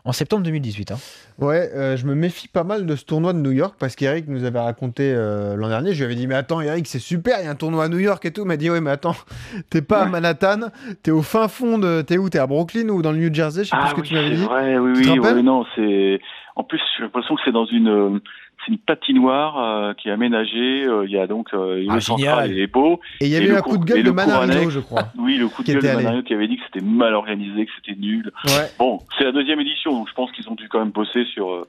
en 0.03 0.11
septembre 0.11 0.43
2018. 0.43 0.91
hein. 0.91 0.97
Ouais, 1.37 1.69
euh, 1.75 1.97
je 1.97 2.05
me 2.05 2.15
méfie 2.15 2.47
pas 2.47 2.63
mal 2.63 2.85
de 2.85 2.95
ce 2.95 3.03
tournoi 3.03 3.33
de 3.33 3.39
New 3.39 3.51
York 3.51 3.75
parce 3.77 3.95
qu'Eric 3.97 4.25
nous 4.29 4.45
avait 4.45 4.59
raconté 4.59 5.11
euh, 5.13 5.55
l'an 5.57 5.67
dernier. 5.67 5.91
Je 5.93 5.97
lui 5.97 6.05
avais 6.05 6.15
dit, 6.15 6.27
mais 6.27 6.35
attends, 6.35 6.61
Eric, 6.61 6.87
c'est 6.87 6.99
super, 6.99 7.39
il 7.41 7.45
y 7.45 7.47
a 7.47 7.51
un 7.51 7.55
tournoi 7.55 7.83
à 7.85 7.89
New 7.89 7.99
York 7.99 8.23
et 8.25 8.31
tout. 8.31 8.41
Il 8.43 8.47
m'a 8.47 8.55
dit, 8.57 8.69
ouais, 8.69 8.79
mais 8.79 8.91
attends, 8.91 9.15
t'es 9.69 9.81
pas 9.81 10.03
à 10.03 10.05
Manhattan, 10.05 10.69
t'es 11.03 11.11
au 11.11 11.21
fin 11.21 11.47
fond 11.49 11.77
de. 11.77 12.01
T'es 12.01 12.17
où? 12.17 12.29
T'es 12.29 12.39
à 12.39 12.47
Brooklyn 12.47 12.87
ou 12.89 13.01
dans 13.01 13.11
le 13.11 13.17
New 13.17 13.33
Jersey? 13.33 13.65
Je 13.65 13.69
sais 13.69 13.75
plus 13.75 13.83
Ah 13.85 13.89
ce 13.89 13.95
que 13.95 14.01
oui, 14.01 14.07
tu 14.07 14.13
m'avais 14.13 14.29
c'est 14.29 14.35
dit. 14.35 14.43
vrai, 14.45 14.77
oui, 14.77 14.93
Tu 15.01 15.09
oui, 15.09 15.19
ouais, 15.19 15.41
non, 15.43 15.65
c'est. 15.75 16.19
En 16.55 16.63
plus, 16.63 16.79
j'ai 16.97 17.03
l'impression 17.03 17.35
que 17.35 17.41
c'est 17.43 17.51
dans 17.51 17.65
une, 17.65 17.89
euh, 17.89 18.19
c'est 18.65 18.71
une 18.71 18.79
patinoire 18.79 19.57
euh, 19.59 19.93
qui 19.93 20.09
est 20.09 20.11
aménagée. 20.11 20.83
euh, 20.85 21.05
Il 21.05 21.11
y 21.11 21.17
a 21.19 21.27
donc 21.27 21.53
euh, 21.53 21.85
Ah, 21.89 21.95
le 21.95 21.99
central 22.01 22.51
et 22.51 22.55
les 22.55 22.67
beaux. 22.67 22.99
Et 23.21 23.25
il 23.25 23.31
y 23.31 23.35
avait 23.35 23.45
eu 23.45 23.49
le 23.49 23.57
un 23.57 23.61
coup 23.61 23.77
de 23.77 23.85
gueule 23.85 24.03
de 24.03 24.11
Manarino, 24.11 24.69
je 24.69 24.79
crois. 24.79 25.03
Oui, 25.17 25.37
le 25.37 25.47
coup 25.47 25.61
de 25.61 25.67
Qui 25.67 25.73
gueule 25.73 25.81
de 25.83 25.87
allé. 25.87 25.97
Manario 26.03 26.23
qui 26.23 26.33
avait 26.33 26.47
dit 26.47 26.57
que 26.57 26.63
c'était 26.65 26.85
mal 26.85 27.13
organisé, 27.13 27.65
que 27.65 27.71
c'était 27.75 27.99
nul. 27.99 28.31
Ouais. 28.45 28.71
Bon, 28.79 28.99
c'est 29.17 29.23
la 29.23 29.31
deuxième 29.31 29.59
édition, 29.59 29.91
donc 29.91 30.09
je 30.09 30.13
pense 30.13 30.31
qu'ils 30.31 30.49
ont 30.49 30.55
dû 30.55 30.67
quand 30.69 30.79
même 30.79 30.89
bosser 30.91 31.25
sur, 31.25 31.65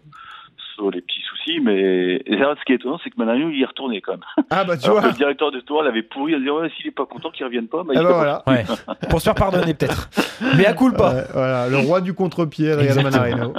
sur 0.77 0.91
les 0.91 1.01
petits 1.01 1.21
soucis. 1.29 1.61
Mais 1.61 2.23
et 2.27 2.37
là, 2.37 2.55
ce 2.59 2.65
qui 2.65 2.73
est 2.73 2.77
étonnant, 2.77 2.99
c'est 3.03 3.11
que 3.11 3.17
Manario 3.19 3.51
y 3.51 3.63
est 3.63 3.67
retourné 3.67 4.01
quand 4.01 4.13
même. 4.13 4.21
Ah 4.51 4.65
bah 4.65 4.77
tu 4.77 4.87
Alors 4.87 5.01
vois. 5.01 5.09
le 5.09 5.15
directeur 5.15 5.51
de 5.51 5.61
tour 5.61 5.83
l'avait 5.83 6.03
pourri 6.03 6.35
à 6.35 6.39
dire 6.39 6.55
ouais, 6.55 6.71
s'il 6.77 6.87
est 6.87 6.91
pas 6.93 7.07
content 7.07 7.31
qu'il 7.31 7.45
revienne 7.45 7.67
pas. 7.69 7.83
Bah, 7.83 7.93
il 7.95 7.99
Ah 7.99 8.03
bah 8.03 8.09
pas. 8.09 8.15
voilà. 8.15 8.43
Ouais. 8.47 8.65
Pour 9.11 9.21
se 9.21 9.25
faire 9.25 9.35
pardonner 9.35 9.75
peut-être. 9.75 10.09
Mais 10.57 10.67
à 10.67 10.73
coup 10.73 10.93
pas. 10.93 11.15
Voilà, 11.33 11.69
le 11.69 11.79
roi 11.79 12.01
du 12.01 12.15
contre-pied, 12.15 12.71
Exactement. 12.71 13.11
Manarino. 13.11 13.55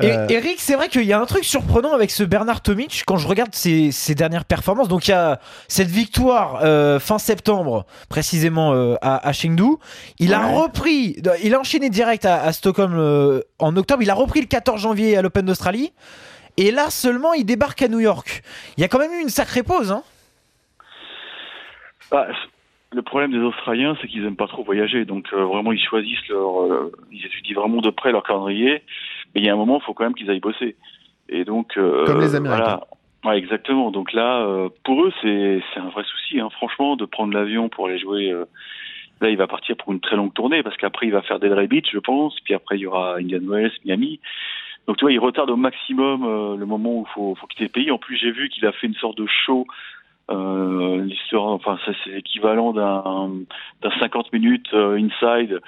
Et 0.00 0.12
Euh, 0.12 0.26
Eric, 0.28 0.56
c'est 0.60 0.74
vrai 0.76 0.88
qu'il 0.88 1.02
y 1.04 1.12
a 1.12 1.20
un 1.20 1.26
truc 1.26 1.44
surprenant 1.44 1.92
avec 1.92 2.10
ce 2.10 2.22
Bernard 2.22 2.60
Tomic 2.62 3.02
quand 3.06 3.16
je 3.16 3.26
regarde 3.26 3.54
ses, 3.54 3.90
ses 3.92 4.14
dernières 4.14 4.44
performances. 4.44 4.88
Donc 4.88 5.08
il 5.08 5.12
y 5.12 5.14
a 5.14 5.40
cette 5.68 5.88
victoire 5.88 6.60
euh, 6.62 6.98
fin 7.00 7.18
septembre, 7.18 7.86
précisément 8.08 8.72
euh, 8.74 8.94
à, 9.02 9.26
à 9.26 9.32
Chengdu. 9.32 9.76
Il 10.18 10.34
a 10.34 10.46
repris, 10.46 11.16
il 11.42 11.54
a 11.54 11.60
enchaîné 11.60 11.90
direct 11.90 12.24
à, 12.24 12.42
à 12.42 12.52
Stockholm 12.52 12.94
euh, 12.96 13.40
en 13.58 13.76
octobre. 13.76 14.02
Il 14.02 14.10
a 14.10 14.14
repris 14.14 14.40
le 14.40 14.46
14 14.46 14.80
janvier 14.80 15.16
à 15.16 15.22
l'Open 15.22 15.46
d'Australie. 15.46 15.92
Et 16.60 16.70
là 16.70 16.90
seulement, 16.90 17.32
il 17.32 17.44
débarque 17.44 17.80
à 17.82 17.88
New 17.88 18.00
York. 18.00 18.42
Il 18.76 18.82
y 18.82 18.84
a 18.84 18.88
quand 18.88 18.98
même 18.98 19.12
eu 19.12 19.22
une 19.22 19.30
sacrée 19.30 19.62
pause. 19.62 19.90
Hein 19.90 20.02
Bah, 22.10 22.26
le 22.92 23.02
problème 23.02 23.32
des 23.32 23.38
Australiens, 23.38 23.96
c'est 24.00 24.08
qu'ils 24.08 24.24
aiment 24.26 24.36
pas 24.36 24.46
trop 24.46 24.62
voyager, 24.62 25.04
donc 25.06 25.26
euh, 25.32 25.44
vraiment 25.44 25.72
ils 25.72 25.82
choisissent 25.82 26.26
leur, 26.28 26.62
euh, 26.64 26.92
ils 27.10 27.24
étudient 27.24 27.54
vraiment 27.60 27.80
de 27.80 27.90
près 27.90 28.12
leur 28.12 28.22
calendrier. 28.24 28.82
Mais 29.34 29.40
il 29.40 29.44
y 29.46 29.48
a 29.48 29.52
un 29.54 29.56
moment, 29.56 29.78
il 29.80 29.84
faut 29.84 29.94
quand 29.94 30.04
même 30.04 30.14
qu'ils 30.14 30.28
aillent 30.30 30.40
bosser. 30.40 30.76
Et 31.28 31.44
donc 31.44 31.76
euh, 31.78 32.04
Comme 32.04 32.20
les 32.20 32.34
Américains. 32.34 32.62
Voilà. 32.64 32.86
Ouais, 33.24 33.38
exactement. 33.38 33.90
Donc 33.90 34.12
là, 34.12 34.42
euh, 34.42 34.68
pour 34.84 35.04
eux, 35.04 35.12
c'est 35.22 35.62
c'est 35.72 35.80
un 35.80 35.88
vrai 35.90 36.04
souci, 36.04 36.40
hein, 36.40 36.50
franchement, 36.50 36.96
de 36.96 37.04
prendre 37.06 37.32
l'avion 37.32 37.68
pour 37.68 37.86
aller 37.86 37.98
jouer. 37.98 38.30
euh, 38.30 38.44
Là, 39.22 39.28
il 39.28 39.36
va 39.36 39.46
partir 39.46 39.76
pour 39.76 39.92
une 39.92 40.00
très 40.00 40.16
longue 40.16 40.32
tournée 40.32 40.62
parce 40.62 40.78
qu'après, 40.78 41.06
il 41.06 41.12
va 41.12 41.20
faire 41.20 41.38
Delray 41.38 41.66
Beach, 41.66 41.88
je 41.92 41.98
pense. 41.98 42.34
Puis 42.42 42.54
après, 42.54 42.76
il 42.78 42.80
y 42.80 42.86
aura 42.86 43.16
Indian 43.16 43.42
Wells, 43.42 43.70
Miami. 43.84 44.18
Donc, 44.86 44.96
tu 44.96 45.04
vois, 45.04 45.12
il 45.12 45.18
retarde 45.20 45.50
au 45.50 45.56
maximum 45.56 46.24
euh, 46.24 46.56
le 46.56 46.66
moment 46.66 46.90
où 47.00 47.06
il 47.08 47.12
faut, 47.12 47.34
faut 47.36 47.46
quitter 47.46 47.64
le 47.64 47.70
pays. 47.70 47.90
En 47.90 47.98
plus, 47.98 48.16
j'ai 48.16 48.32
vu 48.32 48.48
qu'il 48.48 48.66
a 48.66 48.72
fait 48.72 48.86
une 48.88 48.94
sorte 48.94 49.16
de 49.18 49.26
show. 49.46 49.66
Euh, 50.30 51.02
l'histoire, 51.04 51.46
enfin, 51.48 51.78
ça, 51.84 51.92
c'est 52.04 52.10
l'équivalent 52.10 52.72
d'un 52.72 53.30
d'un 53.82 53.90
50 53.98 54.32
minutes 54.32 54.68
euh, 54.74 54.96
inside 54.98 55.60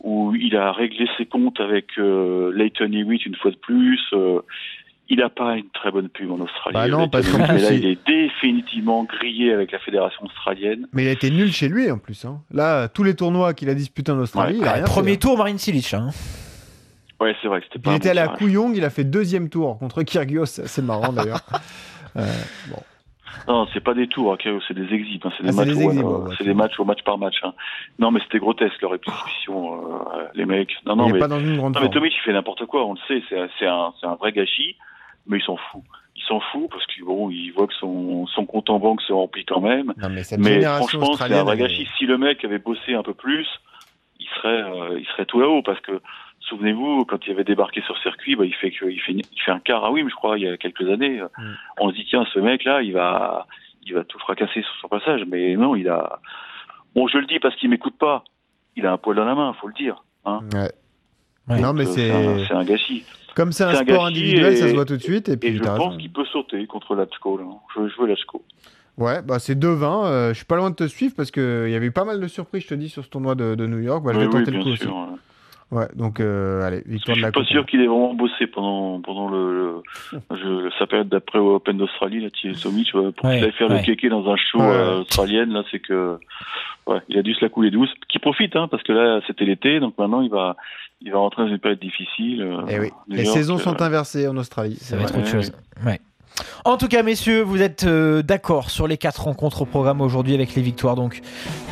où 0.00 0.34
il 0.34 0.56
a 0.56 0.72
réglé 0.72 1.08
ses 1.16 1.26
comptes 1.26 1.58
avec 1.60 1.86
euh, 1.98 2.52
Leighton 2.54 2.92
Hewitt 2.92 3.24
une 3.26 3.34
fois 3.34 3.50
de 3.50 3.56
plus. 3.56 4.00
Euh, 4.12 4.40
il 5.08 5.18
n'a 5.18 5.28
pas 5.28 5.56
une 5.56 5.68
très 5.70 5.90
bonne 5.92 6.08
pub 6.08 6.30
en 6.32 6.40
Australie. 6.40 6.74
Bah 6.74 6.88
non, 6.88 7.08
parce 7.08 7.28
qu'en 7.30 7.46
plus, 7.46 7.62
là, 7.62 7.72
il- 7.72 7.86
est 7.86 8.06
définitivement 8.06 9.04
grillé 9.04 9.52
avec 9.52 9.70
la 9.72 9.78
fédération 9.78 10.24
australienne. 10.24 10.86
Mais 10.92 11.04
il 11.04 11.08
a 11.08 11.12
été 11.12 11.30
nul 11.30 11.52
chez 11.52 11.68
lui 11.68 11.88
en 11.90 11.98
plus. 11.98 12.24
hein. 12.24 12.40
Là, 12.52 12.88
tous 12.88 13.04
les 13.04 13.14
tournois 13.14 13.54
qu'il 13.54 13.68
a 13.70 13.74
disputés 13.74 14.10
en 14.12 14.18
Australie, 14.18 14.54
Ouais. 14.58 14.62
il 14.64 14.68
a 14.68 14.72
rien 14.72 14.84
Premier 14.84 15.10
fait. 15.10 15.14
hein. 15.16 15.18
tour, 15.20 15.38
Marine 15.38 15.58
Silic. 15.58 15.94
hein. 15.94 16.08
Ouais, 17.20 17.34
c'est 17.40 17.48
vrai 17.48 17.60
que 17.60 17.66
c'était 17.66 17.78
pas. 17.78 17.92
il 17.92 17.96
était 17.96 18.10
allé 18.10 18.20
à. 18.20 18.28
Kooyong, 18.28 18.74
il 18.76 18.84
a 18.84 18.90
fait 18.90 19.04
deuxième 19.04 19.48
tour 19.48 19.78
contre 19.78 20.02
Kyrgios, 20.02 20.44
c'est 20.46 20.82
marrant 20.82 21.12
d'ailleurs. 21.12 21.40
Euh, 22.16 22.26
bon. 22.68 22.82
Non, 23.48 23.66
c'est 23.72 23.80
pas 23.80 23.94
des 23.94 24.08
tours, 24.08 24.28
ok, 24.32 24.48
c'est 24.66 24.74
des 24.74 24.92
exhibs, 24.94 25.20
hein, 25.24 25.30
c'est 25.36 25.42
des 25.44 25.50
Ah, 25.50 25.52
matchs, 25.52 25.68
des 25.68 25.84
ouais, 25.84 26.02
ouais, 26.02 26.36
des 26.40 26.54
matchs 26.54 26.80
au 26.80 26.84
match 26.84 27.02
par 27.04 27.18
match. 27.18 27.36
hein. 27.42 27.52
Non, 27.98 28.10
mais 28.10 28.20
c'était 28.20 28.38
grotesque 28.38 28.80
leur 28.80 28.94
exhibition, 28.94 29.74
euh, 29.74 30.24
les 30.34 30.46
mecs. 30.46 30.72
Non, 30.86 30.96
non, 30.96 31.06
il 31.08 31.12
mais, 31.14 31.18
pas 31.18 31.28
dans 31.28 31.38
une 31.40 31.56
grande 31.56 31.74
non, 31.74 31.82
mais. 31.82 31.90
Tomic, 31.90 32.12
il 32.16 32.20
fait 32.22 32.32
n'importe 32.32 32.64
quoi, 32.66 32.86
on 32.86 32.94
le 32.94 32.98
sait, 33.06 33.22
c'est 33.58 33.66
un, 33.66 33.92
c'est 34.00 34.06
un 34.06 34.14
vrai 34.14 34.32
gâchis, 34.32 34.76
mais 35.26 35.38
il 35.38 35.42
s'en 35.42 35.56
fout. 35.56 35.82
Il 36.16 36.22
s'en 36.22 36.40
fout 36.40 36.68
parce 36.70 36.86
qu'il 36.86 37.04
bon, 37.04 37.28
il 37.30 37.50
voit 37.50 37.66
que 37.66 37.74
son, 37.74 38.26
son 38.26 38.46
compte 38.46 38.70
en 38.70 38.78
banque 38.78 39.02
se 39.02 39.12
remplit 39.12 39.44
quand 39.44 39.60
même. 39.60 39.92
Non, 39.98 40.08
mais 40.08 40.22
cette 40.24 40.40
Mais 40.40 40.62
franchement, 40.62 41.12
c'est 41.14 41.32
un 41.34 41.44
vrai 41.44 41.58
gâchis. 41.58 41.86
Si 41.98 42.06
le 42.06 42.16
mec 42.16 42.42
avait 42.44 42.58
bossé 42.58 42.94
un 42.94 43.02
peu 43.02 43.12
plus, 43.12 43.46
il 44.18 44.26
serait, 44.36 44.62
euh, 44.62 44.98
il 44.98 45.04
serait 45.08 45.26
tout 45.26 45.40
là-haut 45.40 45.62
parce 45.62 45.80
que 45.80 46.00
souvenez-vous, 46.48 47.04
quand 47.04 47.26
il 47.26 47.32
avait 47.32 47.44
débarqué 47.44 47.80
sur 47.82 47.96
circuit, 47.98 48.36
bah, 48.36 48.44
il 48.44 48.54
fait 48.54 48.70
que, 48.70 48.86
il 48.86 49.00
fait, 49.00 49.12
il 49.12 49.40
fait 49.44 49.50
un 49.52 49.58
quart 49.60 49.84
à 49.84 49.90
Wim, 49.90 50.08
je 50.08 50.14
crois, 50.14 50.38
il 50.38 50.44
y 50.44 50.48
a 50.48 50.56
quelques 50.56 50.88
années. 50.88 51.20
Mm. 51.38 51.42
On 51.80 51.90
se 51.90 51.94
dit 51.94 52.06
tiens, 52.08 52.24
ce 52.32 52.38
mec-là, 52.38 52.82
il 52.82 52.92
va, 52.92 53.46
il 53.84 53.94
va 53.94 54.04
tout 54.04 54.18
fracasser 54.18 54.62
sur 54.62 54.74
son 54.80 54.88
passage. 54.88 55.22
Mais 55.28 55.54
non, 55.56 55.74
il 55.76 55.88
a. 55.88 56.20
Bon, 56.94 57.06
je 57.08 57.18
le 57.18 57.26
dis 57.26 57.38
parce 57.40 57.54
qu'il 57.56 57.68
m'écoute 57.70 57.96
pas. 57.98 58.24
Il 58.76 58.86
a 58.86 58.92
un 58.92 58.98
poil 58.98 59.16
dans 59.16 59.24
la 59.24 59.34
main, 59.34 59.52
faut 59.60 59.68
le 59.68 59.74
dire. 59.74 60.02
Hein. 60.24 60.40
Ouais. 60.52 60.70
Ouais. 61.48 61.60
Non, 61.60 61.72
mais 61.72 61.84
Euh, 61.86 61.90
c'est 61.92 62.10
un, 62.10 62.44
c'est 62.46 62.54
un 62.54 62.64
gâchis. 62.64 63.04
comme 63.34 63.52
c'est 63.52 63.64
un 63.64 63.74
sport 63.74 64.06
individuel, 64.06 64.56
ça 64.56 64.68
se 64.68 64.74
voit 64.74 64.84
tout 64.84 64.96
de 64.96 65.02
suite. 65.02 65.28
Et 65.28 65.32
Et 65.32 65.36
puis 65.36 65.56
je 65.56 65.62
pense 65.62 65.96
qu'il 65.96 66.10
peut 66.12 66.24
sauter 66.26 66.66
contre 66.66 66.94
Latchko. 66.94 67.38
Là. 67.38 67.44
Je 67.74 67.80
veux 67.80 67.88
jouer 67.88 68.08
Latchko. 68.08 68.42
Ouais, 68.98 69.20
bah 69.22 69.38
c'est 69.38 69.54
2-20. 69.58 70.06
euh, 70.06 70.28
je 70.30 70.34
suis 70.34 70.46
pas 70.46 70.56
loin 70.56 70.70
de 70.70 70.74
te 70.74 70.86
suivre 70.88 71.14
parce 71.16 71.30
qu'il 71.30 71.68
y 71.68 71.74
avait 71.74 71.86
eu 71.86 71.92
pas 71.92 72.04
mal 72.04 72.18
de 72.18 72.26
surprises, 72.28 72.62
je 72.62 72.68
te 72.68 72.74
dis, 72.74 72.88
sur 72.88 73.04
ce 73.04 73.10
tournoi 73.10 73.34
de, 73.34 73.54
de 73.54 73.66
New 73.66 73.78
York. 73.78 74.02
Bah, 74.02 74.12
je 74.14 74.18
vais 74.20 74.26
Oui, 74.26 74.32
oui, 74.34 74.38
tenter 74.44 74.56
le 74.56 74.62
coup 74.64 74.74
sûr. 74.74 74.94
aussi. 74.96 75.10
ouais. 75.12 75.18
Ouais, 75.72 75.86
donc 75.96 76.20
euh, 76.20 76.62
allez, 76.62 76.82
victoire 76.86 77.16
je 77.16 77.22
de 77.22 77.26
la 77.26 77.32
suis 77.32 77.40
pas 77.42 77.44
sûr 77.44 77.66
qu'il 77.66 77.80
ait 77.80 77.88
vraiment 77.88 78.14
bossé 78.14 78.46
pendant 78.46 79.00
pendant 79.00 79.28
le, 79.28 79.82
le 80.30 80.70
sa 80.78 80.86
période 80.86 81.08
d'après 81.08 81.40
au 81.40 81.56
Open 81.56 81.76
d'Australie 81.76 82.20
là, 82.20 82.30
Thierry 82.30 82.54
Somic, 82.56 82.92
pour 82.92 83.00
Ouais, 83.02 83.12
qu'il 83.16 83.26
aille 83.44 83.52
faire 83.52 83.68
ouais. 83.70 83.78
le 83.78 83.82
kéké 83.84 84.08
dans 84.08 84.30
un 84.30 84.36
show 84.36 84.58
Ouais. 84.60 84.64
euh, 84.66 85.00
australienne 85.00 85.52
là, 85.52 85.64
c'est 85.72 85.80
que 85.80 86.18
ouais, 86.86 86.98
il 87.08 87.18
a 87.18 87.22
dû 87.22 87.34
se 87.34 87.40
la 87.44 87.48
couler 87.48 87.72
douce. 87.72 87.90
Qui 88.08 88.20
profite 88.20 88.54
hein, 88.54 88.68
parce 88.70 88.84
que 88.84 88.92
là 88.92 89.20
c'était 89.26 89.44
l'été, 89.44 89.80
donc 89.80 89.98
maintenant 89.98 90.20
il 90.20 90.30
va 90.30 90.54
il 91.00 91.10
va 91.10 91.18
rentrer 91.18 91.42
dans 91.42 91.48
une 91.48 91.58
période 91.58 91.80
difficile. 91.80 92.42
euh, 92.42 92.62
Eh 92.70 92.78
oui, 92.78 92.90
New 93.08 93.16
les 93.16 93.24
York, 93.24 93.36
saisons 93.36 93.56
euh, 93.56 93.58
sont 93.58 93.82
inversées 93.82 94.28
en 94.28 94.36
Australie. 94.36 94.76
Ça 94.76 94.96
va 94.96 95.02
être 95.02 95.18
autre 95.18 95.26
chose. 95.26 95.52
Ouais. 95.84 95.98
En 96.64 96.76
tout 96.76 96.88
cas, 96.88 97.02
messieurs, 97.02 97.42
vous 97.42 97.62
êtes 97.62 97.84
euh, 97.84 98.22
d'accord 98.22 98.70
sur 98.70 98.86
les 98.88 98.96
quatre 98.96 99.22
rencontres 99.24 99.62
au 99.62 99.64
programme 99.64 100.00
aujourd'hui 100.00 100.34
avec 100.34 100.54
les 100.54 100.62
victoires 100.62 100.94
donc 100.96 101.20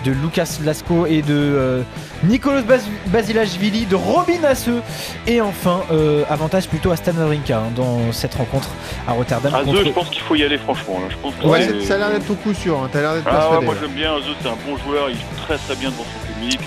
de 0.04 0.12
Lucas 0.12 0.58
Lasco 0.64 1.06
et 1.06 1.22
de 1.22 1.34
euh, 1.34 1.82
Nicolas 2.24 2.62
Bas 2.62 2.78
Basilashvili, 3.08 3.86
de 3.86 3.94
Robin 3.96 4.42
Hasseux 4.44 4.80
et 5.26 5.40
enfin 5.40 5.80
euh, 5.90 6.22
avantage 6.30 6.68
plutôt 6.68 6.90
à 6.92 6.96
Stan 6.96 7.12
Wawrinka 7.12 7.58
hein, 7.58 7.70
dans 7.76 8.12
cette 8.12 8.34
rencontre 8.34 8.68
à 9.08 9.12
Rotterdam. 9.12 9.54
À 9.54 9.62
contre- 9.64 9.84
je 9.84 9.90
pense 9.90 10.08
qu'il 10.10 10.22
faut 10.22 10.34
y 10.36 10.44
aller 10.44 10.58
franchement. 10.58 11.00
Là. 11.00 11.06
Je 11.10 11.16
pense 11.16 11.34
que 11.34 11.46
Ouais, 11.46 11.80
ça 11.82 11.94
a 11.94 11.98
l'air 11.98 12.10
d'être 12.10 12.30
au 12.30 12.34
coup 12.34 12.54
sûr. 12.54 12.78
hein, 12.78 12.88
T'as 12.92 13.00
l'air 13.00 13.14
d'être 13.14 13.26
Ah 13.30 13.58
ouais, 13.58 13.64
moi 13.64 13.74
j'aime 13.80 13.92
bien 13.92 14.14
Zeux, 14.20 14.34
c'est 14.40 14.48
un 14.48 14.56
bon 14.66 14.76
joueur, 14.78 15.10
il 15.10 15.16
joue 15.16 15.22
très 15.46 15.56
très 15.58 15.74
bien 15.76 15.90
devant 15.90 16.04
son 16.04 16.32
public. 16.32 16.60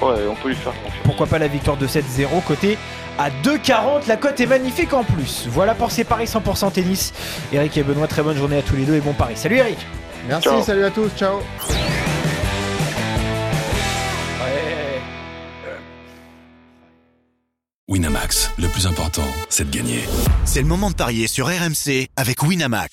Ouais, 0.00 0.26
on 0.28 0.34
peut 0.34 0.48
lui 0.48 0.54
faire 0.56 0.72
confiance. 0.82 1.02
Pourquoi 1.04 1.26
pas 1.26 1.38
la 1.38 1.48
victoire 1.48 1.76
de 1.76 1.86
7-0 1.86 2.42
côté 2.46 2.78
à 3.18 3.28
2,40. 3.30 4.08
La 4.08 4.16
cote 4.16 4.40
est 4.40 4.46
magnifique 4.46 4.92
en 4.94 5.04
plus. 5.04 5.46
Voilà 5.48 5.74
pour 5.74 5.90
ces 5.90 6.04
paris 6.04 6.24
100% 6.24 6.72
tennis. 6.72 7.12
Eric 7.52 7.76
et 7.76 7.82
Benoît, 7.82 8.06
très 8.06 8.22
bonne 8.22 8.36
journée 8.36 8.58
à 8.58 8.62
tous 8.62 8.76
les 8.76 8.84
deux 8.84 8.94
et 8.94 9.00
bon 9.00 9.12
pari. 9.12 9.34
Salut 9.36 9.56
Eric 9.56 9.78
Merci, 10.28 10.48
Ciao. 10.48 10.62
salut 10.62 10.84
à 10.84 10.90
tous, 10.90 11.10
ciao. 11.16 11.40
Winamax, 17.88 18.52
le 18.58 18.68
plus 18.68 18.86
important, 18.86 19.24
c'est 19.48 19.68
de 19.68 19.76
gagner. 19.76 20.04
C'est 20.44 20.60
le 20.62 20.68
moment 20.68 20.90
de 20.90 20.94
parier 20.94 21.26
sur 21.26 21.46
RMC 21.48 22.06
avec 22.16 22.42
Winamax. 22.42 22.92